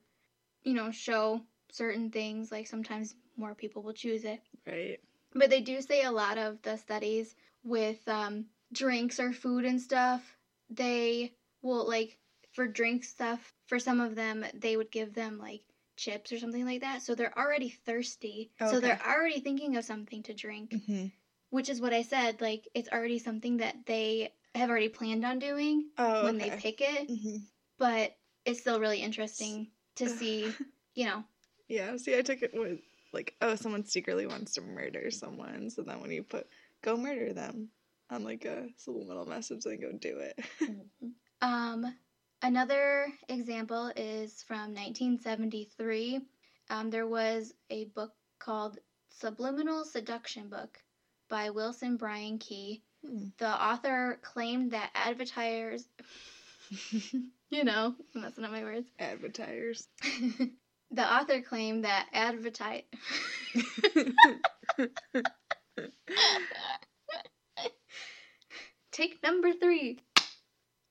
you 0.63 0.73
know 0.73 0.91
show 0.91 1.41
certain 1.71 2.09
things 2.09 2.51
like 2.51 2.67
sometimes 2.67 3.15
more 3.37 3.53
people 3.55 3.81
will 3.83 3.93
choose 3.93 4.23
it 4.23 4.39
Right. 4.65 4.99
but 5.33 5.49
they 5.49 5.61
do 5.61 5.81
say 5.81 6.03
a 6.03 6.11
lot 6.11 6.37
of 6.37 6.61
the 6.63 6.77
studies 6.77 7.35
with 7.63 8.07
um, 8.07 8.45
drinks 8.71 9.19
or 9.19 9.33
food 9.33 9.65
and 9.65 9.81
stuff, 9.81 10.37
they 10.69 11.33
will 11.61 11.87
like 11.87 12.17
for 12.53 12.67
drink 12.67 13.03
stuff, 13.03 13.53
for 13.65 13.79
some 13.79 13.99
of 13.99 14.15
them, 14.15 14.45
they 14.53 14.77
would 14.77 14.91
give 14.91 15.13
them 15.13 15.37
like 15.37 15.61
chips 15.95 16.31
or 16.31 16.39
something 16.39 16.65
like 16.65 16.81
that. 16.81 17.01
So 17.01 17.15
they're 17.15 17.37
already 17.37 17.69
thirsty. 17.69 18.51
So 18.59 18.79
they're 18.79 19.01
already 19.05 19.39
thinking 19.39 19.77
of 19.77 19.85
something 19.85 20.23
to 20.23 20.33
drink, 20.33 20.73
hmm 20.85 21.05
which 21.51 21.69
is 21.69 21.79
what 21.79 21.93
I 21.93 22.01
said. 22.01 22.41
Like 22.41 22.67
it's 22.73 22.89
already 22.89 23.19
something 23.19 23.57
that 23.57 23.75
they 23.85 24.33
have 24.55 24.69
already 24.69 24.89
planned 24.89 25.23
on 25.25 25.39
doing 25.39 25.89
Oh. 25.97 26.23
when 26.25 26.35
okay. 26.37 26.49
they 26.49 26.57
pick 26.57 26.81
it. 26.81 27.07
hmm 27.09 27.37
But 27.77 28.15
it's 28.45 28.59
still 28.59 28.79
really 28.79 28.99
interesting 29.01 29.67
to 29.95 30.09
see, 30.09 30.53
you 30.95 31.05
know, 31.05 31.23
Yeah. 31.67 31.97
See, 31.97 32.17
I 32.17 32.21
took 32.21 32.41
it 32.41 32.51
with 32.53 32.79
like, 33.13 33.35
oh, 33.41 33.55
someone 33.55 33.85
secretly 33.85 34.27
wants 34.27 34.53
to 34.55 34.61
murder 34.61 35.09
someone, 35.11 35.69
so 35.69 35.81
then 35.81 36.01
when 36.01 36.11
you 36.11 36.23
put 36.23 36.47
"go 36.81 36.97
murder 36.97 37.31
them" 37.33 37.69
on 38.09 38.23
like 38.23 38.43
a 38.45 38.67
subliminal 38.77 39.25
message, 39.25 39.63
then 39.63 39.79
go 39.79 39.91
do 39.93 40.19
it. 40.19 40.39
Um, 41.41 41.93
another 42.45 43.07
example 43.27 43.91
is 43.95 44.43
from 44.43 44.75
1973. 44.75 46.21
Um, 46.69 46.91
there 46.91 47.07
was 47.07 47.51
a 47.71 47.85
book 47.85 48.11
called 48.37 48.77
Subliminal 49.09 49.83
Seduction 49.83 50.47
Book 50.49 50.77
by 51.27 51.49
Wilson 51.49 51.97
Bryan 51.97 52.37
Key. 52.37 52.83
Hmm. 53.03 53.29
The 53.39 53.47
author 53.47 54.19
claimed 54.21 54.71
that 54.71 54.91
advertisers, 54.93 55.87
you 57.49 57.63
know, 57.63 57.95
I'm 58.13 58.21
messing 58.21 58.43
up 58.43 58.51
my 58.51 58.61
words. 58.61 58.87
Advertisers. 58.99 59.87
the 60.91 61.13
author 61.13 61.41
claimed 61.41 61.85
that 61.85 62.05
advertise. 62.13 62.83
Take 68.91 69.23
number 69.23 69.51
three. 69.51 69.99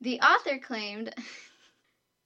The 0.00 0.20
author 0.20 0.58
claimed 0.58 1.14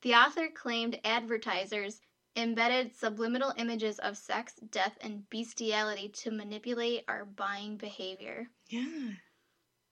the 0.03 0.15
author 0.15 0.49
claimed 0.55 0.99
advertisers 1.05 2.01
embedded 2.37 2.95
subliminal 2.95 3.53
images 3.57 3.99
of 3.99 4.17
sex, 4.17 4.55
death, 4.71 4.97
and 5.01 5.29
bestiality 5.29 6.09
to 6.11 6.31
manipulate 6.31 7.05
our 7.09 7.25
buying 7.25 7.77
behavior. 7.77 8.47
yeah. 8.69 9.11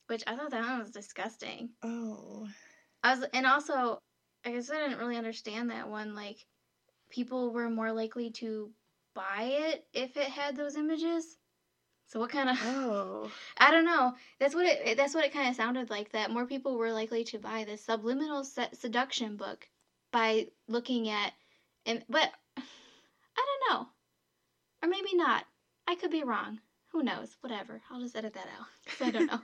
Which 0.08 0.22
I 0.28 0.36
thought 0.36 0.52
that 0.52 0.60
one 0.60 0.78
was 0.78 0.90
disgusting. 0.92 1.70
Oh. 1.82 2.46
I 3.02 3.14
was 3.16 3.24
and 3.34 3.44
also 3.44 3.98
I 4.44 4.52
guess 4.52 4.70
I 4.70 4.76
didn't 4.76 4.98
really 4.98 5.16
understand 5.16 5.70
that 5.70 5.88
one. 5.88 6.14
Like 6.14 6.46
people 7.10 7.52
were 7.52 7.68
more 7.68 7.90
likely 7.92 8.30
to 8.30 8.70
buy 9.14 9.42
it 9.50 9.84
if 9.92 10.16
it 10.16 10.28
had 10.28 10.56
those 10.56 10.76
images. 10.76 11.36
So 12.06 12.20
what 12.20 12.30
kind 12.30 12.48
of 12.48 12.56
Oh. 12.62 13.30
I 13.58 13.72
don't 13.72 13.84
know. 13.84 14.14
That's 14.38 14.54
what 14.54 14.66
it. 14.66 14.96
That's 14.96 15.14
what 15.14 15.24
it 15.24 15.32
kind 15.32 15.48
of 15.48 15.56
sounded 15.56 15.90
like. 15.90 16.12
That 16.12 16.30
more 16.30 16.46
people 16.46 16.78
were 16.78 16.92
likely 16.92 17.24
to 17.24 17.38
buy 17.40 17.64
the 17.64 17.76
subliminal 17.76 18.44
se- 18.44 18.74
seduction 18.74 19.36
book 19.36 19.66
by 20.16 20.46
looking 20.66 21.10
at, 21.10 21.34
and 21.84 22.02
but 22.08 22.32
I 22.56 22.62
don't 23.36 23.62
know, 23.68 23.86
or 24.82 24.88
maybe 24.88 25.14
not. 25.14 25.44
I 25.86 25.94
could 25.94 26.10
be 26.10 26.24
wrong. 26.24 26.58
Who 26.92 27.02
knows? 27.02 27.36
Whatever. 27.42 27.82
I'll 27.90 28.00
just 28.00 28.16
edit 28.16 28.32
that 28.32 28.46
out. 28.58 28.66
I 29.06 29.10
don't 29.10 29.26
know. 29.26 29.40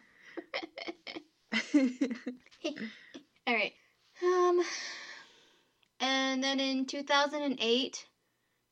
All 3.46 3.54
right. 3.54 3.74
Um. 4.24 4.62
And 6.00 6.42
then 6.42 6.58
in 6.58 6.86
2008, 6.86 8.06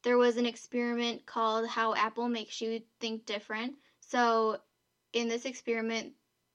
there 0.02 0.16
was 0.16 0.38
an 0.38 0.46
experiment 0.46 1.26
called 1.26 1.68
How 1.68 1.94
Apple 1.94 2.30
Makes 2.30 2.62
You 2.62 2.80
Think 3.00 3.26
Different. 3.26 3.74
So, 4.00 4.56
in 5.12 5.28
this 5.28 5.44
experiment, 5.44 6.14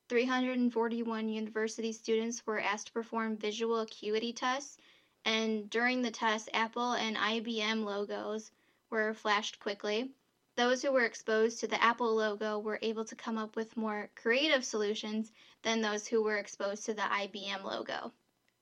341 0.09 1.29
university 1.29 1.91
students 1.91 2.47
were 2.47 2.59
asked 2.59 2.87
to 2.87 2.93
perform 2.93 3.37
visual 3.37 3.81
acuity 3.81 4.33
tests. 4.33 4.77
And 5.25 5.69
during 5.69 6.01
the 6.01 6.11
test, 6.11 6.49
Apple 6.53 6.93
and 6.93 7.17
IBM 7.17 7.83
logos 7.83 8.51
were 8.89 9.13
flashed 9.13 9.59
quickly. 9.59 10.11
Those 10.55 10.81
who 10.81 10.91
were 10.91 11.03
exposed 11.03 11.59
to 11.59 11.67
the 11.67 11.81
Apple 11.83 12.15
logo 12.15 12.59
were 12.59 12.79
able 12.81 13.03
to 13.05 13.15
come 13.15 13.37
up 13.37 13.55
with 13.55 13.75
more 13.75 14.09
creative 14.15 14.63
solutions 14.63 15.31
than 15.63 15.81
those 15.81 16.07
who 16.07 16.23
were 16.23 16.37
exposed 16.37 16.85
to 16.85 16.93
the 16.93 17.01
IBM 17.01 17.63
logo. 17.63 18.13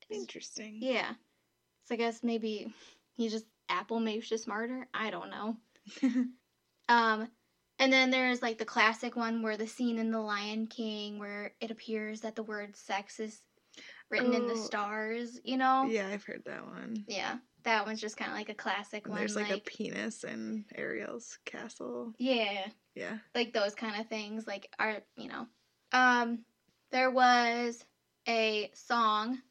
Interesting. 0.10 0.78
Yeah. 0.80 1.13
So 1.86 1.95
I 1.95 1.97
guess 1.97 2.23
maybe 2.23 2.73
he 3.15 3.30
just 3.30 3.45
Apple 3.69 3.99
makes 3.99 4.32
you 4.32 4.38
smarter. 4.38 4.88
I 4.93 5.12
don't 5.12 5.30
know. 5.30 5.58
Um, 6.89 7.30
and 7.80 7.91
then 7.91 8.12
there's 8.12 8.41
like 8.41 8.58
the 8.58 8.65
classic 8.65 9.15
one 9.15 9.41
where 9.41 9.58
the 9.58 9.67
scene 9.67 9.97
in 9.97 10.12
The 10.12 10.19
Lion 10.19 10.67
King 10.67 11.19
where 11.19 11.54
it 11.60 11.71
appears 11.71 12.21
that 12.21 12.36
the 12.36 12.43
word 12.43 12.76
sex 12.76 13.19
is 13.19 13.41
written 14.13 14.34
in 14.34 14.47
the 14.47 14.54
Oh. 14.54 14.65
stars. 14.65 15.39
You 15.43 15.58
know? 15.58 15.86
yeah, 15.89 16.08
I've 16.08 16.23
heard 16.23 16.43
that 16.45 16.65
one. 16.65 17.04
Yeah. 17.08 17.38
That 17.63 17.86
one's 17.86 18.02
just 18.02 18.17
kind 18.17 18.30
of 18.32 18.38
like 18.38 18.49
a 18.49 18.54
classic 18.54 19.06
And 19.06 19.12
one. 19.13 19.19
there's 19.19 19.36
like, 19.36 19.49
like 19.49 19.60
a 19.60 19.69
penis 19.69 20.23
in 20.23 20.65
Ariel's 20.76 21.38
castle. 21.45 22.13
yeah, 22.17 22.67
Yeah. 22.95 23.17
like 23.34 23.54
those 23.54 23.73
kind 23.76 23.99
of 23.99 24.08
things. 24.08 24.45
Like 24.47 24.69
are 24.80 24.97
you 25.17 25.30
know? 25.30 25.47
Um, 25.93 26.39
there 26.91 27.10
was 27.12 27.86
a 28.28 28.69
song 28.73 29.41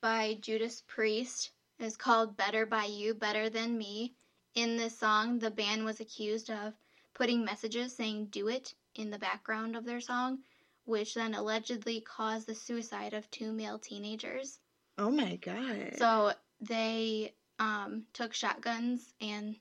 by 0.00 0.38
Judas 0.40 0.82
Priest. 0.86 1.50
It's 1.78 1.96
called 1.96 2.36
Better 2.36 2.66
by 2.66 2.84
You, 2.84 3.14
Better 3.14 3.48
Than 3.50 3.76
Me. 3.78 4.14
In 4.54 4.76
this 4.76 4.96
song, 4.98 5.38
the 5.38 5.50
band 5.50 5.84
was 5.84 6.00
accused 6.00 6.50
of 6.50 6.74
putting 7.14 7.44
messages 7.44 7.96
saying 7.96 8.26
do 8.26 8.48
it 8.48 8.74
in 8.94 9.10
the 9.10 9.18
background 9.18 9.74
of 9.74 9.84
their 9.84 10.00
song, 10.00 10.38
which 10.84 11.14
then 11.14 11.34
allegedly 11.34 12.00
caused 12.00 12.46
the 12.46 12.54
suicide 12.54 13.14
of 13.14 13.30
two 13.30 13.52
male 13.52 13.78
teenagers. 13.78 14.58
Oh 14.98 15.10
my 15.10 15.36
god. 15.36 15.94
So 15.98 16.32
they 16.60 17.34
um, 17.58 18.04
took 18.12 18.34
shotguns 18.34 19.12
and 19.20 19.56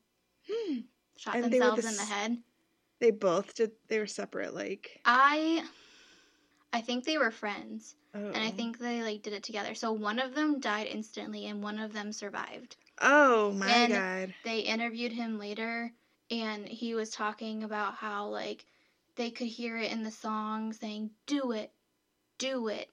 Hmm. 0.50 0.80
shot 1.18 1.36
And 1.36 1.46
themselves 1.46 1.84
the 1.84 1.90
in 1.90 1.96
the 1.96 2.04
head. 2.04 2.38
They 3.00 3.12
both 3.12 3.54
did. 3.56 3.72
They 3.88 4.00
were 4.00 4.08
separate. 4.08 4.54
Like. 4.54 5.00
I 5.06 5.64
I 6.72 6.82
think 6.82 7.04
they 7.06 7.18
were 7.18 7.32
friends. 7.32 7.96
Oh. 8.16 8.20
and 8.28 8.38
I 8.38 8.52
think 8.52 8.78
they 8.78 9.02
like 9.02 9.24
did 9.24 9.34
it 9.34 9.42
together. 9.44 9.74
So 9.74 9.92
one 9.92 10.20
of 10.20 10.36
them 10.36 10.60
died 10.60 10.86
instantly 10.88 11.48
and 11.48 11.64
one 11.64 11.80
of 11.80 11.94
them 11.94 12.12
survived. 12.12 12.76
Oh 13.02 13.52
my 13.54 13.68
And- 13.70 13.94
god. 13.94 14.34
They 14.44 14.60
interviewed 14.60 15.12
him 15.14 15.40
later 15.40 15.92
and 16.30 16.68
he 16.68 16.94
was 16.94 17.10
talking 17.10 17.64
about 17.64 17.96
how 17.96 18.28
like 18.28 18.66
they 19.16 19.30
could 19.32 19.48
hear 19.48 19.78
it 19.78 19.92
in 19.92 20.04
the 20.04 20.12
song 20.12 20.74
saying 20.74 21.12
do 21.28 21.52
it, 21.52 21.72
do 22.38 22.68
it. 22.68 22.90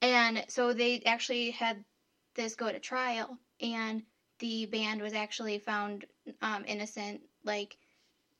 And 0.00 0.44
so 0.48 0.72
they 0.72 1.00
actually 1.06 1.50
had 1.52 1.84
this 2.34 2.54
go 2.56 2.70
to 2.70 2.78
trial, 2.80 3.38
and 3.60 4.02
the 4.40 4.66
band 4.66 5.00
was 5.00 5.12
actually 5.14 5.58
found 5.58 6.04
um, 6.40 6.64
innocent. 6.66 7.20
Like, 7.44 7.76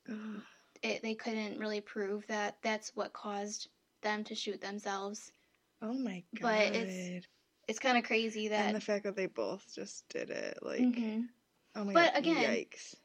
it, 0.82 1.02
they 1.02 1.14
couldn't 1.14 1.58
really 1.58 1.80
prove 1.80 2.26
that 2.26 2.56
that's 2.62 2.90
what 2.94 3.12
caused 3.12 3.68
them 4.02 4.24
to 4.24 4.34
shoot 4.34 4.60
themselves. 4.60 5.30
Oh 5.80 5.92
my 5.92 6.24
god. 6.34 6.42
But 6.42 6.74
it's- 6.76 7.24
It's 7.68 7.78
kind 7.78 7.96
of 7.96 8.02
crazy 8.04 8.48
that. 8.48 8.66
and 8.66 8.74
the 8.76 8.80
fact 8.80 9.04
that 9.04 9.14
they 9.14 9.26
both 9.26 9.64
just 9.72 10.08
did 10.08 10.30
it, 10.30 10.58
like, 10.62 10.80
Mhm. 10.80 11.28
oh 11.76 11.84
my 11.84 11.92
But 11.94 12.12
god, 12.14 12.18
again, 12.18 12.44
yikes. 12.66 12.96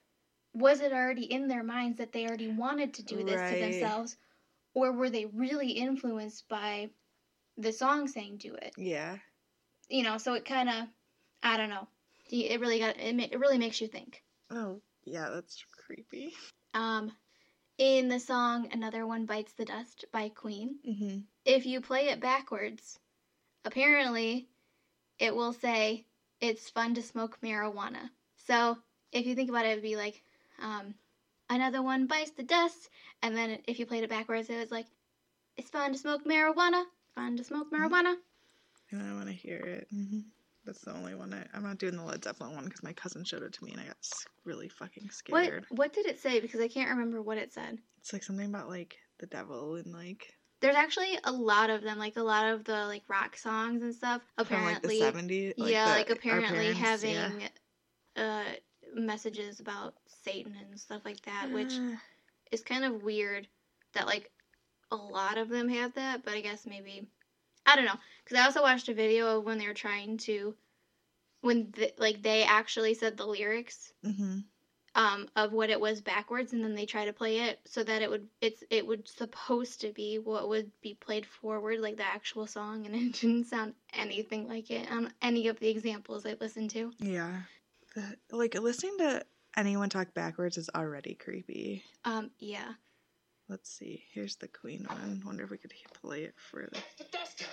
Was 0.54 0.82
it 0.82 0.92
already 0.94 1.26
in 1.26 1.48
their 1.48 1.64
minds 1.64 1.98
that 1.98 2.12
they 2.12 2.26
already 2.28 2.48
wanted 2.48 2.94
to 2.96 3.04
do 3.04 3.24
this 3.24 3.42
Right. 3.42 3.54
to 3.54 3.60
themselves 3.60 4.18
or 4.74 4.92
were 4.92 5.10
they 5.10 5.26
really 5.26 5.72
influenced 5.72 6.48
by 6.50 6.90
the 7.58 7.72
song 7.72 8.08
saying 8.08 8.38
do 8.38 8.54
it 8.56 8.74
Yeah. 8.78 9.18
you 9.90 10.04
know 10.04 10.18
so 10.18 10.34
it 10.34 10.46
kind 10.46 10.70
of 10.70 10.88
i 11.44 11.58
don't 11.58 11.70
know 11.70 11.88
it 12.30 12.60
really 12.60 12.80
got 12.80 12.98
it, 13.00 13.20
it 13.34 13.40
really 13.40 13.58
makes 13.58 13.82
you 13.82 13.88
think 13.88 14.24
Oh, 14.50 14.82
yeah, 15.06 15.30
that's 15.30 15.64
creepy. 15.86 16.34
um 16.74 17.12
in 17.78 18.08
the 18.10 18.20
song 18.20 18.68
another 18.72 19.06
one 19.06 19.26
bites 19.26 19.54
the 19.54 19.66
dust 19.66 20.06
by 20.12 20.30
queen 20.30 20.80
Mm-hmm. 20.88 21.20
if 21.46 21.66
you 21.66 21.82
play 21.82 22.10
it 22.10 22.20
backwards 22.20 23.00
apparently 23.66 24.50
it 25.20 25.36
will 25.36 25.54
say 25.54 26.06
it's 26.42 26.70
fun 26.70 26.94
to 26.96 27.02
smoke 27.02 27.40
marijuana 27.42 28.10
so 28.36 28.78
if 29.12 29.26
you 29.26 29.36
think 29.36 29.50
about 29.50 29.66
it 29.66 29.70
it'd 29.72 29.84
be 29.84 29.96
like 29.96 30.22
um, 30.62 30.96
another 31.50 31.82
one 31.82 32.08
bites 32.08 32.32
the 32.32 32.44
dust 32.44 32.90
and 33.22 33.36
then 33.36 33.60
if 33.68 33.80
you 33.80 33.86
played 33.86 34.04
it 34.04 34.10
backwards 34.10 34.50
it 34.50 34.58
was 34.60 34.72
like 34.72 34.88
it's 35.56 35.70
fun 35.70 35.92
to 35.94 35.98
smoke 35.98 36.26
marijuana 36.26 36.84
fun 37.16 37.38
to 37.38 37.44
smoke 37.44 37.68
marijuana 37.72 38.16
And 38.92 39.02
I 39.02 39.14
want 39.14 39.28
to 39.28 39.34
hear 39.34 39.58
it. 39.58 39.88
hmm 39.92 40.20
That's 40.66 40.82
the 40.82 40.94
only 40.96 41.16
one 41.16 41.34
I, 41.34 41.46
I'm 41.56 41.64
not 41.64 41.78
doing 41.78 41.96
the 41.96 42.04
Led 42.04 42.24
Zeppelin 42.24 42.56
one 42.56 42.66
because 42.66 42.84
my 42.84 42.94
cousin 42.94 43.24
showed 43.24 43.44
it 43.44 43.54
to 43.54 43.64
me 43.64 43.72
and 43.72 43.82
I 43.82 43.86
got 43.86 43.98
really 44.46 44.70
fucking 44.70 45.10
scared. 45.10 45.66
what 45.70 45.94
did 45.94 46.06
it 46.06 46.20
say 46.20 46.40
because 46.40 46.62
i 46.62 46.68
can't 46.68 46.90
remember 46.90 47.22
what 47.22 47.38
it 47.38 47.52
said 47.54 47.78
It's 48.00 48.14
like 48.14 48.24
something 48.24 48.46
about 48.48 48.70
like 48.70 48.96
the 49.20 49.26
devil 49.28 49.76
and 49.76 49.92
like 49.94 50.34
there's 50.62 50.76
actually 50.76 51.18
a 51.24 51.32
lot 51.32 51.70
of 51.70 51.82
them 51.84 51.98
like 52.00 52.18
a 52.18 52.24
lot 52.24 52.46
of 52.52 52.64
the 52.64 52.86
like 52.88 53.04
rock 53.08 53.36
songs 53.38 53.82
and 53.84 53.94
stuff 53.94 54.22
from 54.46 54.64
like 54.64 54.82
the 54.82 54.88
apparently 54.88 55.00
70s. 55.00 55.54
Like 55.58 55.72
yeah 55.72 55.86
the- 55.86 55.92
like 55.92 56.10
apparently 56.10 56.74
parents, 56.74 57.04
yeah. 57.04 57.30
having 57.30 57.50
uh 58.16 58.44
messages 58.96 59.60
about 59.60 59.94
satan 60.24 60.56
and 60.60 60.80
stuff 60.80 61.02
like 61.06 61.22
that 61.22 61.52
which 61.52 61.74
is 62.52 62.62
kind 62.62 62.84
of 62.84 63.04
weird 63.04 63.48
that 63.94 64.06
like 64.06 64.30
a 64.92 64.96
lot 64.96 65.38
of 65.38 65.50
them 65.50 65.70
have 65.70 65.94
that, 65.96 66.24
but 66.24 66.34
I 66.34 66.42
guess 66.42 66.66
maybe 66.66 67.08
I 67.66 67.76
don't 67.76 67.86
know 67.86 68.00
because 68.24 68.38
I 68.38 68.46
also 68.46 68.62
watched 68.62 68.90
a 68.90 68.94
video 68.94 69.38
of 69.38 69.46
when 69.46 69.58
they 69.58 69.68
were 69.68 69.74
trying 69.74 70.18
to 70.20 70.56
when 71.42 71.72
th- 71.72 71.96
like 71.98 72.22
they 72.22 72.44
actually 72.44 72.94
said 72.94 73.18
the 73.18 73.26
lyrics 73.26 73.92
mhm. 74.04 74.44
um 74.96 75.28
of 75.36 75.52
what 75.52 75.70
it 75.70 75.80
was 75.80 76.02
backwards 76.02 76.54
and 76.54 76.64
then 76.64 76.76
they 76.76 76.86
try 76.86 77.06
to 77.06 77.14
play 77.14 77.40
it 77.40 77.60
so 77.66 77.84
that 77.84 78.02
it 78.02 78.10
would 78.10 78.28
it's 78.42 78.64
it 78.70 78.88
would 78.88 79.08
supposed 79.08 79.82
to 79.82 79.92
be 79.92 80.18
what 80.18 80.48
would 80.48 80.72
be 80.82 80.94
played 80.94 81.26
forward 81.26 81.80
like 81.80 81.98
the 81.98 82.04
actual 82.04 82.48
song 82.48 82.86
and 82.86 82.96
it 82.96 83.14
didn't 83.14 83.46
sound 83.46 83.74
anything 83.94 84.48
like 84.48 84.72
it 84.72 84.90
on 84.90 85.12
any 85.22 85.48
of 85.50 85.60
the 85.60 85.70
examples 85.70 86.26
I 86.26 86.36
listened 86.40 86.70
to. 86.72 86.92
Yeah. 87.00 87.42
The, 87.98 88.16
like 88.30 88.54
listening 88.54 88.96
to 89.00 89.26
anyone 89.58 89.90
talk 89.90 90.14
backwards 90.14 90.60
is 90.60 90.70
already 90.76 91.16
creepy. 91.16 91.84
Um 92.06 92.30
yeah. 92.38 92.74
Let's 93.50 93.72
see. 93.72 94.04
Here's 94.14 94.36
the 94.36 94.48
Queen 94.48 94.86
one. 94.88 95.24
Wonder 95.26 95.46
if 95.46 95.50
we 95.50 95.58
could 95.58 95.74
play 96.00 96.22
it 96.22 96.36
further. 96.38 96.78
the 97.00 97.06
dust. 97.12 97.44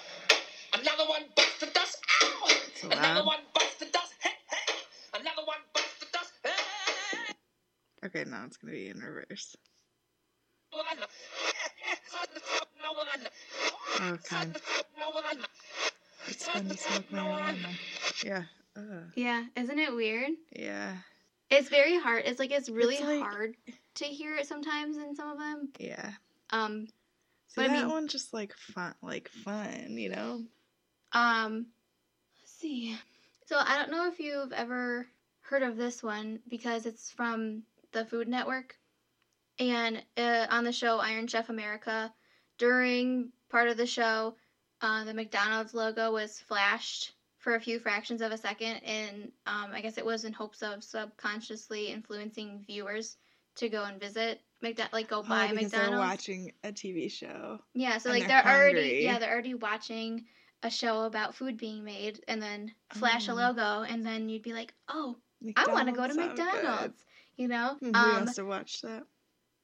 Another 0.75 1.09
one 1.09 1.23
bites 1.35 1.61
the 1.61 1.71
dust. 1.73 1.97
Ow! 2.23 2.49
So 2.75 2.91
Another 2.91 3.25
one 3.25 3.39
bites 3.55 3.77
the 3.77 3.87
dust. 3.87 4.13
Hey, 4.21 4.33
hey. 4.51 4.75
Another 5.19 5.47
one 5.47 5.57
bites 5.73 5.99
the 6.01 6.07
dust. 6.13 6.33
Hey. 6.43 6.51
Okay, 8.05 8.25
now 8.29 8.45
it's 8.45 8.59
gonna 8.59 8.75
be 8.75 8.91
in 8.91 8.99
reverse. 8.99 9.57
Oh, 10.75 10.85
kind. 14.29 14.59
It's 16.27 16.47
fun 16.47 16.69
to 16.69 16.77
smoke 16.77 17.09
marijuana. 17.11 17.71
Yeah. 18.23 18.43
Uh, 18.77 19.03
Yeah, 19.15 19.45
isn't 19.57 19.79
it 19.79 19.95
weird? 19.95 20.31
yeah. 20.53 20.97
It's 21.51 21.69
very 21.69 21.99
hard. 21.99 22.25
It's 22.27 22.39
like 22.41 22.51
it's 22.51 22.69
really 22.69 22.97
It's 22.97 23.05
like- 23.05 23.21
hard 23.23 23.57
to 23.97 24.05
hear 24.07 24.35
it 24.37 24.47
sometimes 24.49 24.97
in 24.97 25.15
some 25.15 25.31
of 25.31 25.39
them. 25.39 25.73
Yeah. 25.79 26.13
Um, 26.51 26.87
See, 27.47 27.61
But 27.61 27.67
I 27.71 27.75
that 27.75 27.83
mean- 27.85 27.91
one's 27.91 28.11
just 28.13 28.33
like 28.33 28.53
fun, 28.55 28.95
like 29.01 29.29
fun, 29.29 29.97
you 29.97 30.09
know? 30.09 30.45
um, 31.13 31.67
let's 32.41 32.53
see. 32.53 32.99
So 33.47 33.59
I 33.59 33.77
don't 33.79 33.91
know 33.93 34.09
if 34.09 34.19
you've 34.19 34.53
ever 34.53 35.07
heard 35.43 35.63
of 35.63 35.77
this 35.77 36.03
one 36.03 36.41
because 36.49 36.87
it's 36.87 37.13
from 37.13 37.63
the 37.93 38.05
Food 38.07 38.27
Network, 38.27 38.77
and 39.61 40.03
uh, 40.17 40.47
on 40.51 40.65
the 40.65 40.73
show 40.73 40.99
Iron 40.99 41.29
Chef 41.29 41.49
America, 41.51 42.13
during 42.59 43.31
part 43.51 43.69
of 43.69 43.77
the 43.77 43.87
show, 43.87 44.37
uh, 44.81 45.05
the 45.05 45.15
McDonald's 45.15 45.75
logo 45.75 46.11
was 46.13 46.41
flashed 46.41 47.13
for 47.45 47.55
a 47.55 47.61
few 47.61 47.79
fractions 47.79 48.23
of 48.23 48.33
a 48.33 48.39
second, 48.39 48.77
and 48.85 49.33
um, 49.47 49.73
I 49.73 49.81
guess 49.83 49.99
it 49.99 50.05
was 50.05 50.25
in 50.25 50.33
hopes 50.33 50.63
of 50.63 50.83
subconsciously 50.83 51.89
influencing 51.89 52.65
viewers 52.67 53.19
to 53.57 53.69
go 53.69 53.85
and 53.85 54.01
visit 54.01 54.41
like 54.93 55.09
go 55.09 55.23
buy 55.23 55.49
oh, 55.49 55.49
because 55.51 55.73
McDonald's. 55.73 55.73
they're 55.73 55.99
watching 55.99 56.53
a 56.65 56.73
TV 56.73 57.09
show. 57.09 57.61
Yeah, 57.75 57.99
so 57.99 58.09
like 58.11 58.27
they're 58.29 58.43
they're, 58.43 58.57
already 58.57 58.97
yeah, 59.01 59.19
they're 59.19 59.33
already 59.33 59.55
watching 59.55 60.27
a 60.63 60.71
show 60.71 61.03
about 61.05 61.35
food 61.35 61.59
being 61.59 61.85
made 61.85 62.25
and 62.29 62.41
then 62.43 62.75
flash 62.91 63.29
a 63.29 63.33
Oh. 63.33 63.37
logo 63.37 63.83
and 63.83 64.05
then 64.07 64.29
you'd 64.29 64.43
be 64.43 64.55
like, 64.55 64.75
"Oh, 64.89 65.17
I 65.57 65.67
want 65.73 65.89
to 65.89 65.93
go 65.95 66.07
to 66.07 66.15
McDonald's 66.15 66.61
good. 66.61 66.95
You 67.37 67.49
know? 67.49 67.79
Hmm, 67.81 67.95
Who 67.95 67.99
Um 67.99 68.13
wants 68.13 68.35
to 68.37 68.45
watch 68.45 68.83
that? 68.83 69.07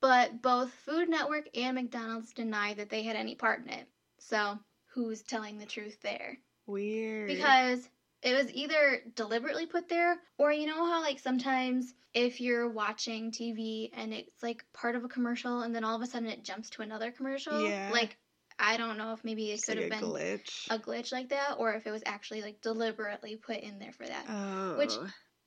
but 0.03 0.43
both 0.43 0.75
Food 0.75 1.09
Network 1.09 1.49
and 1.57 1.75
McDonald's 1.75 2.35
deny 2.35 2.75
that 2.75 2.91
they 2.91 3.03
had 3.03 3.17
any 3.17 3.35
part 3.35 3.61
in 3.63 3.71
it. 3.71 3.89
So, 4.19 4.59
who's 4.93 5.23
telling 5.23 5.57
the 5.59 5.65
truth 5.65 6.03
there? 6.03 6.39
Weird. 6.71 7.29
Because 7.29 7.89
it 8.23 8.35
was 8.35 8.53
either 8.53 9.03
deliberately 9.15 9.67
put 9.67 9.89
there 9.89 10.19
or 10.39 10.53
you 10.53 10.67
know 10.67 10.87
how 10.87 11.01
like 11.01 11.19
sometimes 11.19 11.95
if 12.13 12.41
you're 12.41 12.69
watching 12.69 13.31
TV 13.31 13.91
and 13.95 14.13
it's 14.13 14.43
like 14.43 14.65
part 14.75 14.95
of 14.97 15.05
a 15.05 15.09
commercial 15.09 15.63
and 15.63 15.75
then 15.75 15.85
all 15.85 15.97
of 15.97 16.03
a 16.03 16.07
sudden 16.07 16.29
it 16.29 16.45
jumps 16.45 16.71
to 16.71 16.83
another 16.83 17.11
commercial? 17.11 17.61
Yeah. 17.67 17.91
Like 17.93 18.17
I 18.59 18.77
don't 18.77 18.99
know 18.99 19.15
if 19.15 19.25
maybe 19.25 19.51
it 19.53 19.63
could 19.63 19.77
like 19.77 19.91
have 19.91 19.99
a 19.99 20.01
been 20.03 20.11
glitch. 20.11 20.67
a 20.71 20.79
glitch 20.79 21.13
like 21.13 21.31
that 21.31 21.55
or 21.59 21.73
if 21.73 21.87
it 21.87 21.91
was 21.91 22.03
actually 22.05 22.43
like 22.43 22.61
deliberately 22.61 23.37
put 23.37 23.57
in 23.61 23.79
there 23.79 23.93
for 23.93 24.07
that. 24.07 24.27
oh. 24.29 24.77
which- 24.77 24.97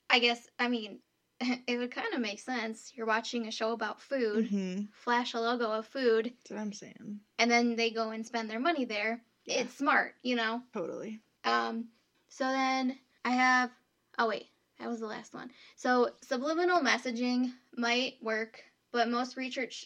I 0.10 0.20
guess 0.20 0.48
I 0.60 0.68
mean 0.68 1.00
it 1.68 1.78
would 1.78 1.92
kind 1.92 2.14
of 2.14 2.22
make 2.22 2.40
sense. 2.40 2.92
You're 2.96 3.06
watching 3.08 3.48
a 3.48 3.52
show 3.52 3.72
about 3.72 4.02
food, 4.02 4.48
hmm 4.50 4.82
flash 4.94 5.34
a 5.34 5.40
logo 5.40 5.72
of 5.72 5.86
food, 5.88 6.26
That's 6.26 6.52
what 6.52 6.60
I'm 6.60 6.74
saying. 6.74 7.20
and 7.40 7.50
then 7.52 7.76
they 7.76 7.92
go 7.92 8.12
and 8.12 8.26
spend 8.26 8.50
their 8.50 8.60
money 8.60 8.86
there. 8.86 9.22
Yeah. 9.46 9.62
It's 9.62 9.76
smart, 9.76 10.16
you 10.24 10.36
know. 10.36 10.62
Totally. 10.74 11.22
Um 11.44 11.86
so 12.30 12.46
then 12.46 12.98
I 13.26 13.32
have 13.32 13.70
oh 14.18 14.28
wait, 14.28 14.46
that 14.80 14.90
was 14.90 15.00
the 15.00 15.08
last 15.08 15.34
one. 15.34 15.52
So 15.76 16.10
subliminal 16.24 16.80
messaging 16.82 17.52
might 17.76 18.16
work, 18.22 18.62
but 18.92 19.10
most 19.10 19.38
research 19.38 19.86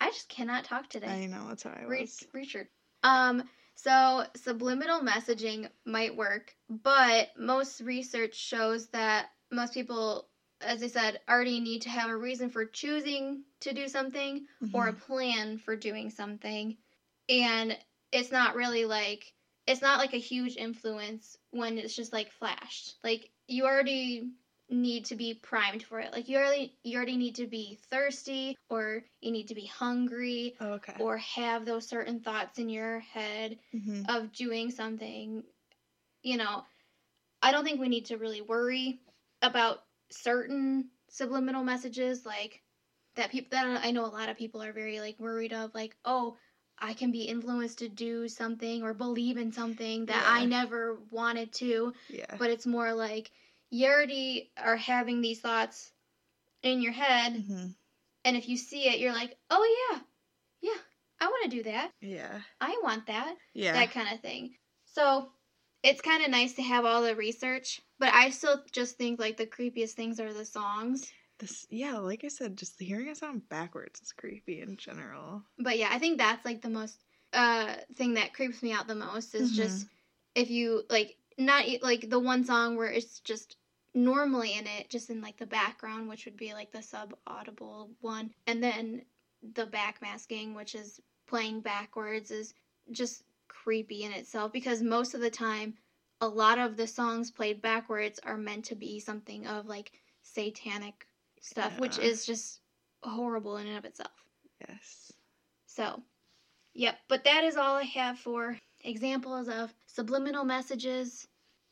I 0.00 0.10
just 0.10 0.28
cannot 0.28 0.64
talk 0.64 0.88
today. 0.88 1.06
I 1.06 1.26
know 1.26 1.46
that's 1.48 1.64
how 1.64 1.70
I 1.70 1.84
Re- 1.84 2.00
was. 2.02 2.22
Richard. 2.32 2.68
Um, 3.02 3.42
so 3.74 4.24
subliminal 4.36 5.00
messaging 5.00 5.68
might 5.84 6.16
work, 6.16 6.54
but 6.68 7.28
most 7.38 7.80
research 7.80 8.34
shows 8.34 8.88
that 8.88 9.26
most 9.50 9.72
people, 9.74 10.28
as 10.60 10.82
I 10.82 10.88
said, 10.88 11.20
already 11.28 11.60
need 11.60 11.82
to 11.82 11.88
have 11.88 12.10
a 12.10 12.16
reason 12.16 12.50
for 12.50 12.64
choosing 12.64 13.42
to 13.60 13.72
do 13.72 13.88
something 13.88 14.46
or 14.72 14.88
a 14.88 14.92
Mhm. 14.92 15.00
plan 15.00 15.58
for 15.58 15.76
doing 15.76 16.10
something. 16.10 16.76
And 17.28 17.76
it's 18.12 18.32
not 18.32 18.54
really 18.56 18.84
like 18.84 19.32
it's 19.66 19.82
not 19.82 19.98
like 19.98 20.14
a 20.14 20.18
huge 20.18 20.56
influence 20.56 21.36
when 21.50 21.76
it's 21.78 21.94
just 21.94 22.12
like 22.12 22.30
flashed. 22.32 22.96
Like 23.04 23.30
you 23.46 23.66
already 23.66 24.30
need 24.70 25.06
to 25.06 25.16
be 25.16 25.34
primed 25.34 25.82
for 25.82 26.00
it. 26.00 26.12
Like 26.12 26.28
you 26.28 26.38
already 26.38 26.74
you 26.82 26.96
already 26.96 27.16
need 27.16 27.36
to 27.36 27.46
be 27.46 27.78
thirsty 27.90 28.56
or 28.70 29.02
you 29.20 29.30
need 29.30 29.48
to 29.48 29.54
be 29.54 29.66
hungry 29.66 30.56
Oh, 30.60 30.72
okay. 30.74 30.94
or 30.98 31.18
have 31.18 31.64
those 31.64 31.86
certain 31.88 32.20
thoughts 32.20 32.58
in 32.58 32.68
your 32.68 33.00
head 33.00 33.58
hmm 33.72 34.02
of 34.08 34.32
doing 34.32 34.70
something, 34.70 35.42
you 36.22 36.36
know, 36.36 36.62
I 37.42 37.52
don't 37.52 37.64
think 37.64 37.80
we 37.80 37.88
need 37.88 38.06
to 38.06 38.16
really 38.18 38.40
worry 38.40 39.00
about 39.42 39.78
certain 40.10 40.90
subliminal 41.10 41.64
messages 41.64 42.24
like 42.26 42.62
that 43.16 43.30
people 43.30 43.48
that 43.52 43.84
I 43.84 43.90
know 43.90 44.04
a 44.04 44.08
lot 44.08 44.28
of 44.28 44.36
people 44.36 44.62
are 44.62 44.72
very 44.72 45.00
like 45.00 45.18
worried 45.18 45.52
of 45.52 45.74
like, 45.74 45.96
"Oh, 46.04 46.36
I 46.80 46.94
can 46.94 47.10
be 47.10 47.22
influenced 47.22 47.78
to 47.78 47.88
do 47.88 48.28
something 48.28 48.82
or 48.82 48.94
believe 48.94 49.36
in 49.36 49.52
something 49.52 50.06
that 50.06 50.24
I 50.26 50.44
never 50.44 50.98
wanted 51.10 51.52
to." 51.54 51.92
Yeah. 52.08 52.36
But 52.38 52.50
it's 52.50 52.66
more 52.66 52.92
like 52.92 53.30
you 53.70 53.86
already 53.88 54.50
are 54.56 54.76
having 54.76 55.20
these 55.20 55.40
thoughts 55.40 55.92
in 56.62 56.82
your 56.82 56.92
head 56.92 57.44
hmm 57.46 57.66
and 58.24 58.36
if 58.36 58.48
you 58.48 58.56
see 58.56 58.88
it, 58.88 58.98
you're 58.98 59.14
like, 59.14 59.36
oh 59.50 59.90
yeah, 59.90 60.00
yeah, 60.60 60.80
I 61.20 61.26
want 61.26 61.50
to 61.50 61.56
do 61.56 61.62
that. 61.64 61.90
Yeah. 62.00 62.40
I 62.60 62.78
want 62.82 63.06
that. 63.06 63.34
Yeah. 63.54 63.72
That 63.72 63.92
kind 63.92 64.08
of 64.12 64.20
thing. 64.20 64.50
So 64.84 65.30
it's 65.82 66.00
kind 66.00 66.22
of 66.22 66.30
nice 66.30 66.54
to 66.54 66.62
have 66.62 66.84
all 66.84 67.02
the 67.02 67.14
research, 67.14 67.80
but 67.98 68.12
I 68.12 68.30
still 68.30 68.62
just 68.72 68.98
think 68.98 69.18
like 69.18 69.36
the 69.36 69.46
creepiest 69.46 69.92
things 69.92 70.20
are 70.20 70.32
the 70.32 70.44
songs. 70.44 71.10
This 71.38 71.66
yeah, 71.70 71.98
like 71.98 72.24
I 72.24 72.28
said, 72.28 72.56
just 72.56 72.80
hearing 72.80 73.08
a 73.08 73.14
sound 73.14 73.48
backwards 73.48 74.00
is 74.00 74.12
creepy 74.12 74.60
in 74.60 74.76
general. 74.76 75.42
But 75.58 75.78
yeah, 75.78 75.88
I 75.90 75.98
think 75.98 76.18
that's 76.18 76.44
like 76.44 76.62
the 76.62 76.68
most 76.68 76.98
uh 77.32 77.74
thing 77.94 78.14
that 78.14 78.34
creeps 78.34 78.62
me 78.62 78.72
out 78.72 78.88
the 78.88 78.94
most 78.94 79.34
is 79.34 79.52
just 79.52 79.86
if 80.34 80.50
you 80.50 80.82
like 80.88 81.16
not 81.36 81.64
like 81.82 82.08
the 82.08 82.18
one 82.18 82.44
song 82.44 82.76
where 82.76 82.90
it's 82.90 83.20
just 83.20 83.56
normally 83.94 84.54
in 84.54 84.66
it 84.66 84.88
just 84.88 85.10
in 85.10 85.20
like 85.20 85.36
the 85.36 85.46
background 85.46 86.08
which 86.08 86.24
would 86.24 86.36
be 86.36 86.52
like 86.52 86.70
the 86.72 86.82
sub 86.82 87.14
audible 87.26 87.90
one 88.00 88.30
and 88.46 88.62
then 88.62 89.02
the 89.54 89.66
backmasking 89.66 90.54
which 90.54 90.74
is 90.74 91.00
playing 91.26 91.60
backwards 91.60 92.30
is 92.30 92.54
just 92.92 93.24
creepy 93.48 94.04
in 94.04 94.12
itself 94.12 94.52
because 94.52 94.82
most 94.82 95.14
of 95.14 95.20
the 95.20 95.30
time 95.30 95.74
a 96.20 96.28
lot 96.28 96.58
of 96.58 96.76
the 96.76 96.86
songs 96.86 97.30
played 97.30 97.60
backwards 97.60 98.20
are 98.24 98.36
meant 98.36 98.64
to 98.64 98.74
be 98.74 99.00
something 99.00 99.46
of 99.46 99.66
like 99.66 99.92
satanic 100.22 101.06
stuff 101.40 101.78
which 101.78 101.98
is 101.98 102.24
just 102.26 102.60
horrible 103.02 103.56
in 103.56 103.66
and 103.66 103.78
of 103.78 103.84
itself 103.84 104.10
Yes. 104.68 105.12
so, 105.66 106.02
yep, 106.74 106.98
but 107.08 107.24
that 107.24 107.44
is 107.44 107.56
all 107.56 107.76
I 107.76 107.84
have 107.84 108.18
for 108.18 108.58
examples 108.82 109.48
of 109.48 109.72
subliminal 109.86 110.44
messages. 110.44 111.26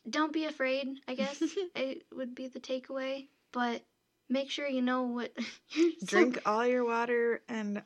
Don't 0.09 0.33
be 0.33 0.45
afraid, 0.45 0.87
I 1.09 1.15
guess, 1.15 1.43
it 1.75 2.03
would 2.15 2.35
be 2.35 2.47
the 2.47 2.61
takeaway, 2.61 3.27
but 3.53 3.83
make 4.29 4.51
sure 4.51 4.69
you 4.69 4.83
know 4.83 5.03
what 5.03 5.33
Drink 6.05 6.39
all 6.47 6.65
your 6.67 6.85
water 6.85 7.43
and 7.49 7.83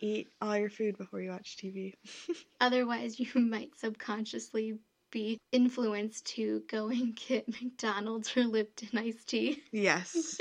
eat 0.00 0.28
all 0.40 0.56
your 0.56 0.70
food 0.70 0.98
before 0.98 1.22
you 1.22 1.30
watch 1.30 1.56
TV. 1.56 1.94
Otherwise, 2.60 3.18
you 3.18 3.26
might 3.40 3.74
subconsciously 3.78 4.78
be 5.10 5.38
influenced 5.50 6.26
to 6.26 6.62
go 6.68 6.88
and 6.88 7.14
get 7.16 7.48
McDonald's 7.48 8.36
or 8.36 8.44
Lipton 8.44 8.98
iced 8.98 9.28
tea. 9.28 9.62
yes. 9.70 10.38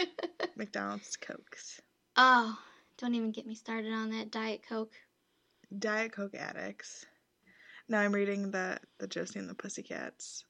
McDonald's 0.62 1.18
Cokes. 1.18 1.82
Oh, 2.16 2.56
don't 3.00 3.16
even 3.16 3.32
get 3.32 3.48
me 3.48 3.56
started 3.56 3.92
on 3.92 4.12
that 4.12 4.30
Diet 4.30 4.62
Coke. 4.70 4.94
Diet 5.80 6.12
Coke 6.12 6.36
addicts. 6.36 7.04
Now 7.90 8.02
I'm 8.02 8.14
reading 8.14 8.52
the 8.52 8.78
the 9.00 9.08
Josie 9.08 9.40
and 9.40 9.50
the 9.50 9.56
Pussycats. 9.56 10.46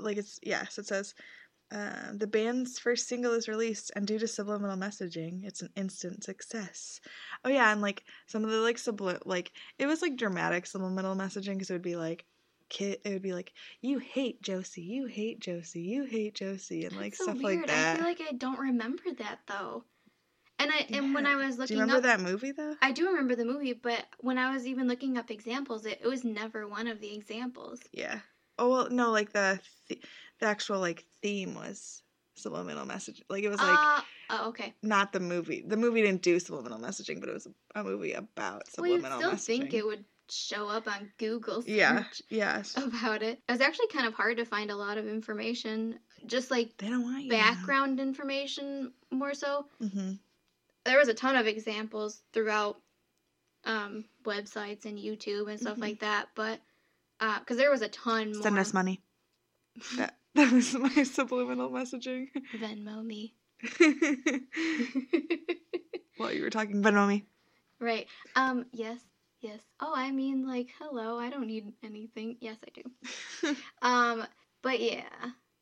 Like 0.00 0.16
it's 0.16 0.40
yes, 0.42 0.78
it 0.78 0.86
says 0.88 1.14
uh, 1.70 2.10
the 2.12 2.26
band's 2.26 2.80
first 2.80 3.06
single 3.06 3.34
is 3.34 3.46
released, 3.46 3.92
and 3.94 4.04
due 4.04 4.18
to 4.18 4.26
subliminal 4.26 4.76
messaging, 4.76 5.44
it's 5.44 5.62
an 5.62 5.70
instant 5.76 6.24
success. 6.24 7.00
Oh 7.44 7.48
yeah, 7.48 7.70
and 7.70 7.80
like 7.80 8.02
some 8.26 8.42
of 8.42 8.50
the 8.50 8.58
like 8.58 8.78
subli 8.78 9.16
like 9.24 9.52
it 9.78 9.86
was 9.86 10.02
like 10.02 10.16
dramatic 10.16 10.66
subliminal 10.66 11.14
messaging 11.14 11.54
because 11.54 11.70
it 11.70 11.74
would 11.74 11.82
be 11.82 11.94
like, 11.94 12.24
kid, 12.72 12.98
it 13.04 13.10
would 13.10 13.22
be 13.22 13.32
like 13.34 13.52
you 13.80 13.98
hate 13.98 14.42
Josie, 14.42 14.82
you 14.82 15.06
hate 15.06 15.38
Josie, 15.40 15.82
you 15.82 16.04
hate 16.04 16.34
Josie, 16.34 16.84
and 16.86 16.96
like 16.96 17.14
so 17.14 17.24
stuff 17.24 17.36
weird. 17.42 17.58
like 17.60 17.66
that. 17.68 17.94
I 17.94 17.98
feel 17.98 18.06
like 18.06 18.20
I 18.28 18.32
don't 18.32 18.58
remember 18.58 19.02
that 19.18 19.40
though. 19.46 19.84
And 20.58 20.70
I 20.72 20.86
and 20.92 21.14
when 21.14 21.26
I 21.26 21.30
Yeah. 21.36 21.46
was 21.46 21.56
Do 21.56 21.62
looking 21.62 21.76
you 21.76 21.82
remember 21.82 22.08
up 22.08 22.18
that 22.18 22.20
movie 22.20 22.52
though? 22.52 22.76
I 22.80 22.92
do 22.92 23.08
remember 23.08 23.34
the 23.36 23.44
movie, 23.44 23.72
but 23.74 24.04
when 24.18 24.38
I 24.38 24.52
was 24.54 24.66
even 24.66 24.88
looking 24.88 25.18
up 25.18 25.30
examples, 25.30 25.86
it, 25.86 26.00
it 26.02 26.06
was 26.08 26.24
never 26.24 26.66
one 26.66 26.86
of 26.86 27.00
the 27.00 27.14
examples. 27.14 27.80
Yeah. 27.92 28.20
Oh 28.58 28.70
well, 28.70 28.90
no, 28.90 29.10
like 29.10 29.32
the 29.32 29.60
th- 29.88 30.04
the 30.40 30.46
actual 30.46 30.78
like 30.80 31.04
theme 31.20 31.54
was 31.54 32.02
subliminal 32.36 32.86
message. 32.86 33.22
Like 33.28 33.44
it 33.44 33.48
was 33.50 33.60
like 33.60 33.68
Ah, 33.70 34.06
oh, 34.30 34.48
okay. 34.50 34.74
not 34.82 35.12
the 35.12 35.20
movie. 35.20 35.62
The 35.66 35.76
movie 35.76 36.02
didn't 36.02 36.22
do 36.22 36.38
subliminal 36.38 36.78
messaging, 36.78 37.20
but 37.20 37.28
it 37.28 37.32
was 37.34 37.48
a 37.74 37.82
movie 37.84 38.12
about 38.12 38.62
Well, 38.78 38.88
you'd 38.88 39.02
subliminal 39.02 39.18
still 39.18 39.32
messaging. 39.32 39.60
think 39.60 39.74
it 39.74 39.84
would 39.86 40.04
show 40.32 40.68
up 40.68 40.86
on 40.88 41.10
Google 41.18 41.62
search 41.62 41.68
yeah. 41.70 42.04
Yes. 42.28 42.76
about 42.76 43.22
it. 43.22 43.40
It 43.48 43.52
was 43.52 43.60
actually 43.60 43.88
kind 43.88 44.06
of 44.06 44.14
hard 44.14 44.36
to 44.38 44.44
find 44.44 44.70
a 44.70 44.76
lot 44.76 44.98
of 44.98 45.06
information, 45.06 45.98
just 46.26 46.50
like 46.50 46.76
They 46.78 46.88
don't 46.88 47.02
want 47.02 47.24
you. 47.24 47.30
background 47.30 48.00
information 48.00 48.92
more 49.10 49.34
so. 49.34 49.66
Mm-hmm. 49.82 50.12
There 50.84 50.98
was 50.98 51.08
a 51.08 51.14
ton 51.14 51.36
of 51.36 51.46
examples 51.46 52.22
throughout 52.32 52.76
um, 53.64 54.04
websites 54.24 54.84
and 54.86 54.98
YouTube 54.98 55.48
and 55.50 55.60
stuff 55.60 55.76
Mhm. 55.76 55.82
like 55.82 56.00
that, 56.00 56.28
but 56.34 56.60
because 57.38 57.56
there 57.56 57.70
was 57.70 57.82
a 57.82 57.88
ton 57.88 58.34
Send 58.34 58.54
more. 58.56 58.60
us 58.62 58.74
money. 58.74 59.00
That, 59.96 60.16
that 60.34 60.50
was 60.52 60.74
my 60.74 61.02
subliminal 61.04 61.70
messaging. 61.70 62.26
Venmo 62.58 63.04
me. 63.04 63.34
While 66.16 66.32
you 66.32 66.42
were 66.42 66.50
talking, 66.50 66.82
Venmo 66.82 67.08
me. 67.08 67.24
Right. 67.80 68.06
Um, 68.36 68.66
yes. 68.72 69.00
Yes. 69.42 69.60
Oh, 69.80 69.92
I 69.94 70.10
mean 70.12 70.46
like 70.46 70.68
hello, 70.78 71.18
I 71.18 71.30
don't 71.30 71.46
need 71.48 71.72
anything. 71.82 72.36
Yes, 72.40 72.58
I 72.64 72.80
do. 72.80 73.54
Um, 73.82 74.24
but 74.62 74.80
yeah. 74.80 75.08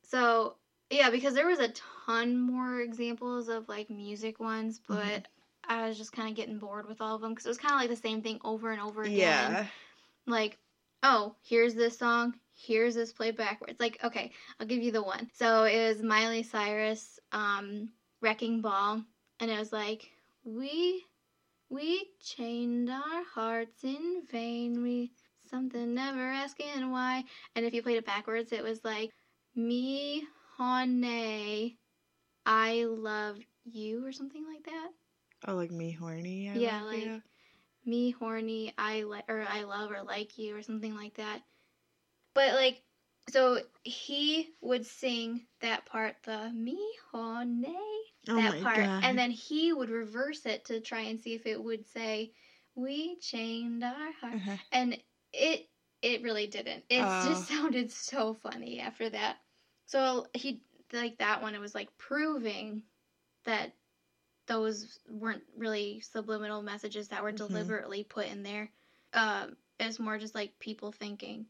So, 0.03 0.57
yeah, 0.91 1.09
because 1.09 1.33
there 1.33 1.47
was 1.47 1.59
a 1.59 1.73
ton 2.05 2.39
more 2.39 2.81
examples 2.81 3.49
of 3.49 3.67
like 3.69 3.89
music 3.89 4.39
ones, 4.39 4.79
but 4.87 4.97
Mhm. 4.97 5.25
I 5.67 5.87
was 5.87 5.97
just 5.97 6.13
kind 6.13 6.29
of 6.29 6.35
getting 6.35 6.59
bored 6.59 6.87
with 6.87 7.01
all 7.01 7.15
of 7.15 7.21
them 7.21 7.35
cuz 7.35 7.45
it 7.45 7.49
was 7.49 7.57
kind 7.57 7.73
of 7.73 7.79
like 7.81 7.89
the 7.89 7.95
same 7.95 8.21
thing 8.21 8.39
over 8.43 8.71
and 8.71 8.81
over 8.81 9.03
again. 9.03 9.17
yeah. 9.17 9.65
Like, 10.27 10.59
oh, 11.03 11.35
here's 11.43 11.75
this 11.75 11.97
song, 11.97 12.39
here's 12.53 12.95
this 12.95 13.13
play 13.13 13.31
backwards. 13.31 13.79
Like, 13.79 14.03
okay, 14.03 14.31
I'll 14.59 14.67
give 14.67 14.83
you 14.83 14.91
the 14.91 15.03
one. 15.03 15.29
So, 15.33 15.63
it 15.65 15.87
was 15.89 16.03
Miley 16.03 16.43
Cyrus 16.43 17.19
um 17.31 17.91
Wrecking 18.21 18.61
Ball 18.61 19.03
and 19.39 19.51
it 19.51 19.57
was 19.59 19.73
like, 19.73 20.11
"We 20.43 21.05
we 21.71 22.05
chained 22.19 22.89
our 22.89 23.23
hearts 23.33 23.83
in 23.83 24.23
vain. 24.29 24.83
We 24.83 25.13
something 25.49 25.93
never 25.95 26.19
asking 26.19 26.91
why. 26.91 27.23
And 27.55 27.65
if 27.65 27.73
you 27.73 27.81
played 27.81 27.97
it 27.97 28.05
backwards, 28.05 28.51
it 28.51 28.61
was 28.61 28.83
like 28.83 29.11
me 29.55 30.23
honey, 30.57 31.77
I 32.45 32.83
love 32.83 33.37
you 33.63 34.05
or 34.05 34.11
something 34.11 34.45
like 34.45 34.65
that. 34.65 34.89
Oh, 35.47 35.55
like 35.55 35.71
me 35.71 35.91
horny. 35.91 36.49
I 36.49 36.55
Yeah, 36.55 36.83
like- 36.83 37.03
you. 37.03 37.21
Me 37.83 38.11
horny, 38.11 38.73
I 38.77 39.03
like 39.03 39.25
or 39.27 39.41
I 39.41 39.63
love 39.63 39.91
or 39.91 40.03
like 40.03 40.37
you 40.37 40.55
or 40.55 40.61
something 40.61 40.95
like 40.95 41.15
that. 41.15 41.41
But 42.35 42.53
like 42.53 42.83
so 43.29 43.61
he 43.83 44.53
would 44.61 44.85
sing 44.85 45.47
that 45.59 45.85
part, 45.85 46.23
the 46.23 46.51
me 46.51 46.95
honey 47.11 47.77
Oh 48.27 48.41
that 48.41 48.57
part 48.59 48.91
God. 48.91 49.03
and 49.03 49.17
then 49.17 49.29
he 49.31 49.73
would 49.73 49.89
reverse 49.89 50.45
it 50.45 50.63
to 50.65 50.79
try 50.79 51.01
and 51.01 51.19
see 51.19 51.33
if 51.33 51.45
it 51.45 51.61
would 51.61 51.85
say 51.85 52.33
we 52.75 53.17
chained 53.19 53.83
our 53.83 54.11
heart 54.13 54.37
Uh-huh. 54.37 54.57
and 54.71 55.03
it 55.33 55.67
it 56.01 56.21
really 56.21 56.47
didn't 56.47 56.85
it 56.89 57.13
Oh. 57.13 57.15
just 57.19 57.45
sounded 57.47 57.91
so 57.91 58.33
funny 58.33 58.79
after 58.79 59.09
that 59.09 59.37
so 59.85 60.25
he 60.33 60.63
like 60.93 61.17
that 61.17 61.41
one 61.41 61.55
it 61.55 61.59
was 61.59 61.75
like 61.75 61.97
proving 61.97 62.83
that 63.45 63.73
those 64.47 64.99
weren't 65.09 65.43
really 65.55 65.99
subliminal 66.01 66.61
messages 66.61 67.09
that 67.09 67.23
were 67.23 67.31
Mhm. 67.31 67.31
deliberately 67.31 68.03
put 68.03 68.27
in 68.27 68.43
there 68.43 68.71
um 69.13 69.55
it's 69.79 69.99
more 69.99 70.17
just 70.17 70.35
like 70.35 70.59
people 70.59 70.91
thinking 70.91 71.47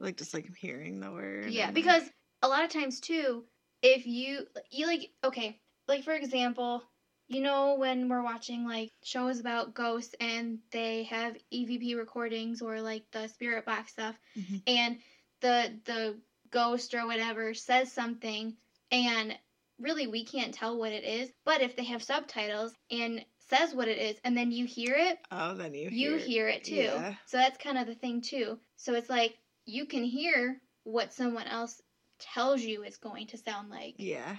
like 0.00 0.16
just 0.16 0.34
like 0.34 0.54
hearing 0.56 1.00
the 1.00 1.10
word. 1.10 1.50
yeah, 1.50 1.66
and, 1.66 1.74
because 1.74 2.02
a 2.42 2.48
lot 2.48 2.64
of 2.64 2.70
times 2.70 3.00
too, 3.00 3.44
if 3.82 4.06
you 4.06 4.46
you 4.70 4.86
like 4.86 5.10
okay, 5.24 5.58
like 5.88 6.04
for 6.04 6.12
example, 6.14 6.82
you 7.28 7.40
know 7.40 7.74
when 7.78 8.08
we're 8.08 8.22
watching 8.22 8.66
like 8.66 8.92
shows 9.02 9.40
about 9.40 9.74
ghosts 9.74 10.14
and 10.20 10.58
they 10.70 11.04
have 11.04 11.36
EVP 11.52 11.96
recordings 11.96 12.62
or 12.62 12.80
like 12.80 13.04
the 13.12 13.28
spirit 13.28 13.64
box 13.64 13.92
stuff 13.92 14.16
Mhm. 14.38 14.62
and 14.66 14.98
the 15.40 15.78
the 15.84 16.16
ghost 16.50 16.94
or 16.94 17.06
whatever 17.06 17.54
says 17.54 17.92
something 17.92 18.56
and 18.90 19.36
really 19.78 20.06
we 20.06 20.24
can't 20.24 20.54
tell 20.54 20.78
what 20.78 20.92
it 20.92 21.04
is, 21.04 21.30
but 21.44 21.60
if 21.60 21.76
they 21.76 21.84
have 21.84 22.02
subtitles 22.02 22.72
and 22.90 23.24
says 23.48 23.74
what 23.74 23.88
it 23.88 23.98
is 23.98 24.16
and 24.24 24.36
then 24.36 24.50
you 24.50 24.64
hear 24.64 24.94
it, 24.94 25.18
oh, 25.30 25.54
then 25.54 25.74
you 25.74 25.88
you 25.90 26.10
hear, 26.12 26.18
hear 26.18 26.48
it 26.48 26.64
too. 26.64 26.76
Yeah. 26.76 27.14
So 27.26 27.36
that's 27.36 27.58
kind 27.58 27.76
of 27.78 27.86
the 27.86 27.94
thing 27.94 28.20
too. 28.22 28.58
So 28.76 28.94
it's 28.94 29.10
like 29.10 29.36
you 29.66 29.86
can 29.86 30.04
hear 30.04 30.60
what 30.84 31.12
someone 31.12 31.46
else 31.46 31.82
tells 32.18 32.62
you 32.62 32.82
it's 32.82 32.96
going 32.98 33.26
to 33.28 33.38
sound 33.38 33.70
like. 33.70 33.94
Yeah. 33.98 34.36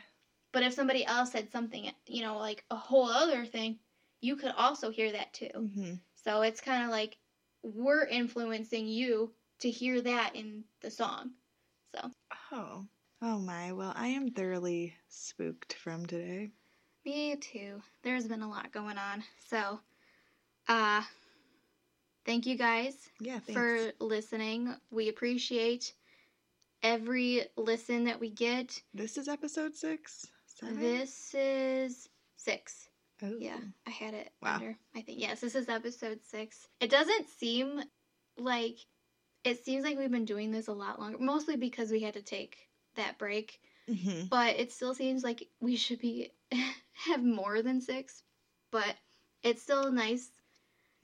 But 0.54 0.64
if 0.64 0.74
somebody 0.74 1.06
else 1.06 1.32
said 1.32 1.52
something, 1.52 1.92
you 2.08 2.22
know, 2.24 2.38
like 2.38 2.66
a 2.72 2.76
whole 2.76 3.10
other 3.10 3.46
thing, 3.46 3.80
you 4.22 4.36
could 4.38 4.52
also 4.52 4.90
hear 4.90 5.12
that 5.12 5.34
too. 5.34 5.50
hmm 5.54 5.96
So 6.16 6.42
it's 6.42 6.62
kind 6.62 6.84
of 6.84 6.90
like 6.90 7.18
we're 7.64 8.06
influencing 8.06 8.88
you 8.88 9.36
to 9.60 9.70
hear 9.70 10.02
that 10.02 10.36
in 10.36 10.66
the 10.82 10.90
song. 10.92 11.36
So, 11.96 12.12
Oh. 12.52 12.88
Oh 13.22 13.40
my. 13.40 13.74
Well, 13.74 13.94
I 13.96 14.08
am 14.10 14.32
thoroughly 14.32 14.96
spooked 15.10 15.74
from 15.74 16.06
today. 16.06 16.52
me 17.06 17.36
too. 17.38 17.82
There's 18.04 18.28
been 18.28 18.42
a 18.42 18.50
lot 18.50 18.72
going 18.72 18.98
on. 18.98 19.24
So, 19.40 19.82
uh 20.68 21.04
thank 22.28 22.46
you 22.46 22.56
guys 22.58 22.94
Yeah. 23.20 23.40
For 23.40 23.92
listening. 24.00 24.76
We 24.92 25.10
appreciate 25.10 25.94
every 26.84 27.46
listen 27.56 28.04
that 28.04 28.20
we 28.20 28.30
get. 28.30 28.80
This 28.94 29.18
is 29.18 29.28
episode 29.28 29.76
six. 29.76 30.28
Seven. 30.46 30.80
This 30.80 31.34
is 31.34 32.10
six. 32.36 32.90
Oh. 33.24 33.36
Yeah, 33.40 33.60
I 33.88 33.90
had 33.90 34.14
it 34.14 34.30
Wow. 34.42 34.56
under. 34.56 34.78
I 34.96 35.02
think 35.02 35.20
yes, 35.20 35.40
this 35.42 35.56
is 35.56 35.70
episode 35.70 36.20
six. 36.24 36.68
It 36.80 36.90
doesn't 36.92 37.30
seem 37.30 37.82
like 38.38 38.78
it 39.44 39.64
seems 39.64 39.84
like 39.86 39.98
we've 39.98 40.12
been 40.12 40.26
doing 40.26 40.52
this 40.52 40.68
a 40.68 40.74
lot 40.74 41.00
longer, 41.00 41.18
mostly 41.20 41.56
because 41.56 41.90
we 41.90 42.02
had 42.02 42.16
to 42.16 42.22
take 42.22 42.58
that 42.96 43.18
break. 43.18 43.60
hmm 43.88 44.26
But 44.30 44.58
it 44.60 44.72
still 44.72 44.94
seems 44.94 45.24
like 45.24 45.48
we 45.62 45.76
should 45.78 46.00
be 46.00 46.32
have 47.06 47.24
more 47.24 47.62
than 47.62 47.82
six. 47.82 48.24
But 48.72 48.96
it's 49.44 49.62
still 49.62 49.92
nice. 49.92 50.30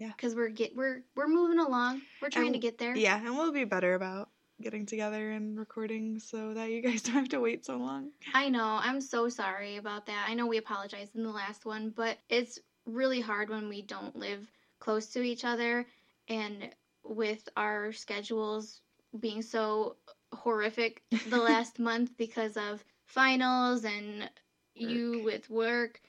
Yeah. 0.04 0.12
Because 0.18 0.36
we're 0.36 0.50
get 0.50 0.76
we're 0.76 1.02
we're 1.16 1.30
moving 1.30 1.60
along. 1.60 2.02
We're 2.22 2.30
trying 2.30 2.52
to 2.52 2.60
get 2.60 2.78
there. 2.78 2.94
Yeah, 2.94 3.18
and 3.18 3.38
we'll 3.38 3.54
be 3.54 3.64
better 3.64 3.94
about 3.94 4.30
getting 4.62 4.86
together 4.86 5.32
and 5.32 5.58
recording 5.58 6.20
so 6.20 6.54
that 6.54 6.72
you 6.72 6.82
guys 6.82 7.02
don't 7.04 7.16
have 7.16 7.30
to 7.30 7.40
wait 7.40 7.64
so 7.64 7.78
long. 7.78 8.12
I 8.34 8.50
know. 8.50 8.80
I'm 8.82 9.00
so 9.00 9.30
sorry 9.30 9.78
about 9.78 10.06
that. 10.08 10.26
I 10.28 10.34
know 10.34 10.46
we 10.46 10.58
apologized 10.58 11.16
in 11.16 11.24
the 11.24 11.30
last 11.30 11.66
one, 11.66 11.90
but 11.90 12.18
it's 12.28 12.60
really 12.86 13.22
hard 13.22 13.50
when 13.50 13.70
we 13.70 13.82
don't 13.82 14.14
live 14.14 14.46
close 14.80 15.08
to 15.12 15.22
each 15.22 15.46
other 15.46 15.86
and 16.28 16.70
with 17.06 17.48
our 17.56 17.94
schedules 17.94 18.82
being 19.18 19.42
so 19.42 19.96
horrific 20.34 21.02
the 21.30 21.38
last 21.38 21.80
month 21.80 22.12
because 22.18 22.58
of 22.58 22.84
finals 23.06 23.86
and 23.86 24.30
you 24.76 25.22
with 25.24 25.50
work 25.50 26.02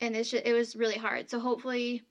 and 0.00 0.16
it's 0.16 0.30
just, 0.30 0.44
it 0.44 0.52
was 0.52 0.74
really 0.74 0.98
hard. 0.98 1.30
So 1.30 1.38
hopefully 1.38 2.02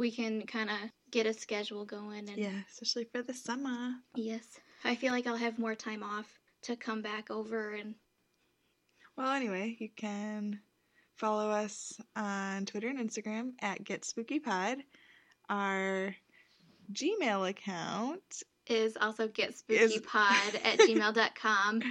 we 0.00 0.10
can 0.10 0.42
kind 0.46 0.70
of 0.70 0.76
get 1.10 1.26
a 1.26 1.32
schedule 1.32 1.84
going 1.84 2.28
and 2.28 2.38
Yeah, 2.38 2.60
especially 2.70 3.04
for 3.12 3.22
the 3.22 3.34
summer. 3.34 3.92
yes. 4.14 4.44
I 4.82 4.94
feel 4.94 5.12
like 5.12 5.26
I'll 5.26 5.36
have 5.36 5.58
more 5.58 5.74
time 5.74 6.02
off 6.02 6.26
to 6.62 6.74
come 6.76 7.02
back 7.02 7.30
over 7.30 7.74
and 7.74 7.94
Well, 9.16 9.30
anyway, 9.32 9.76
you 9.78 9.90
can 9.94 10.60
follow 11.16 11.50
us 11.50 11.92
on 12.16 12.64
Twitter 12.64 12.88
and 12.88 12.98
Instagram 12.98 13.52
at 13.60 13.84
GetSpookyPod. 13.84 14.76
Our 15.50 16.14
Gmail 16.92 17.48
account 17.50 18.42
is 18.66 18.96
also 18.98 19.24
Is- 19.24 19.32
getspookypod 19.32 20.60
at 20.64 20.78
gmail.com. 20.88 21.82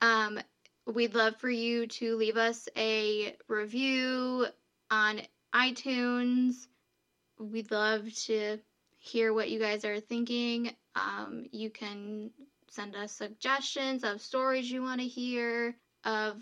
Um, 0.00 0.38
we'd 0.86 1.14
love 1.14 1.36
for 1.38 1.50
you 1.50 1.86
to 1.88 2.16
leave 2.16 2.36
us 2.36 2.68
a 2.76 3.34
review 3.48 4.46
on 4.90 5.20
iTunes. 5.54 6.66
We'd 7.38 7.70
love 7.70 8.12
to 8.26 8.58
hear 8.98 9.32
what 9.32 9.50
you 9.50 9.58
guys 9.58 9.84
are 9.84 10.00
thinking. 10.00 10.74
Um, 10.94 11.46
you 11.52 11.70
can 11.70 12.30
send 12.70 12.96
us 12.96 13.12
suggestions 13.12 14.04
of 14.04 14.20
stories 14.20 14.70
you 14.70 14.82
want 14.82 15.00
to 15.00 15.06
hear, 15.06 15.76
of 16.04 16.36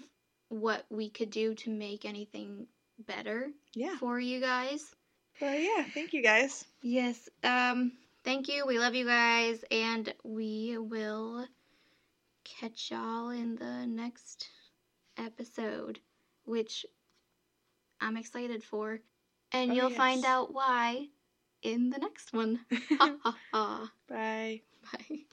what 0.48 0.84
we 0.90 1.10
could 1.10 1.30
do 1.30 1.54
to 1.54 1.70
make 1.70 2.04
anything 2.04 2.66
better 3.06 3.50
Yeah. 3.74 3.96
for 3.98 4.20
you 4.20 4.40
guys. 4.40 4.94
Well, 5.40 5.58
yeah, 5.58 5.84
thank 5.92 6.12
you 6.12 6.22
guys. 6.22 6.64
Yes. 6.82 7.28
Um 7.42 7.92
thank 8.24 8.48
you. 8.48 8.64
We 8.66 8.78
love 8.78 8.94
you 8.94 9.04
guys 9.04 9.64
and 9.70 10.12
we 10.22 10.78
will 10.78 11.46
catch 12.44 12.90
y'all 12.90 13.30
in 13.30 13.56
the 13.56 13.86
next 13.86 14.48
episode, 15.16 15.98
which 16.44 16.86
I'm 18.00 18.16
excited 18.16 18.62
for. 18.62 19.00
And 19.54 19.70
Oh, 19.70 19.74
you'll 19.74 19.90
find 19.90 20.24
out 20.24 20.52
why 20.52 21.08
in 21.62 21.90
the 21.90 21.98
next 21.98 22.32
one. 22.32 22.60
ha 22.98 23.16
ha 23.22 23.36
ha. 23.52 23.92
Bye. 24.08 24.62
Bye. 24.92 25.24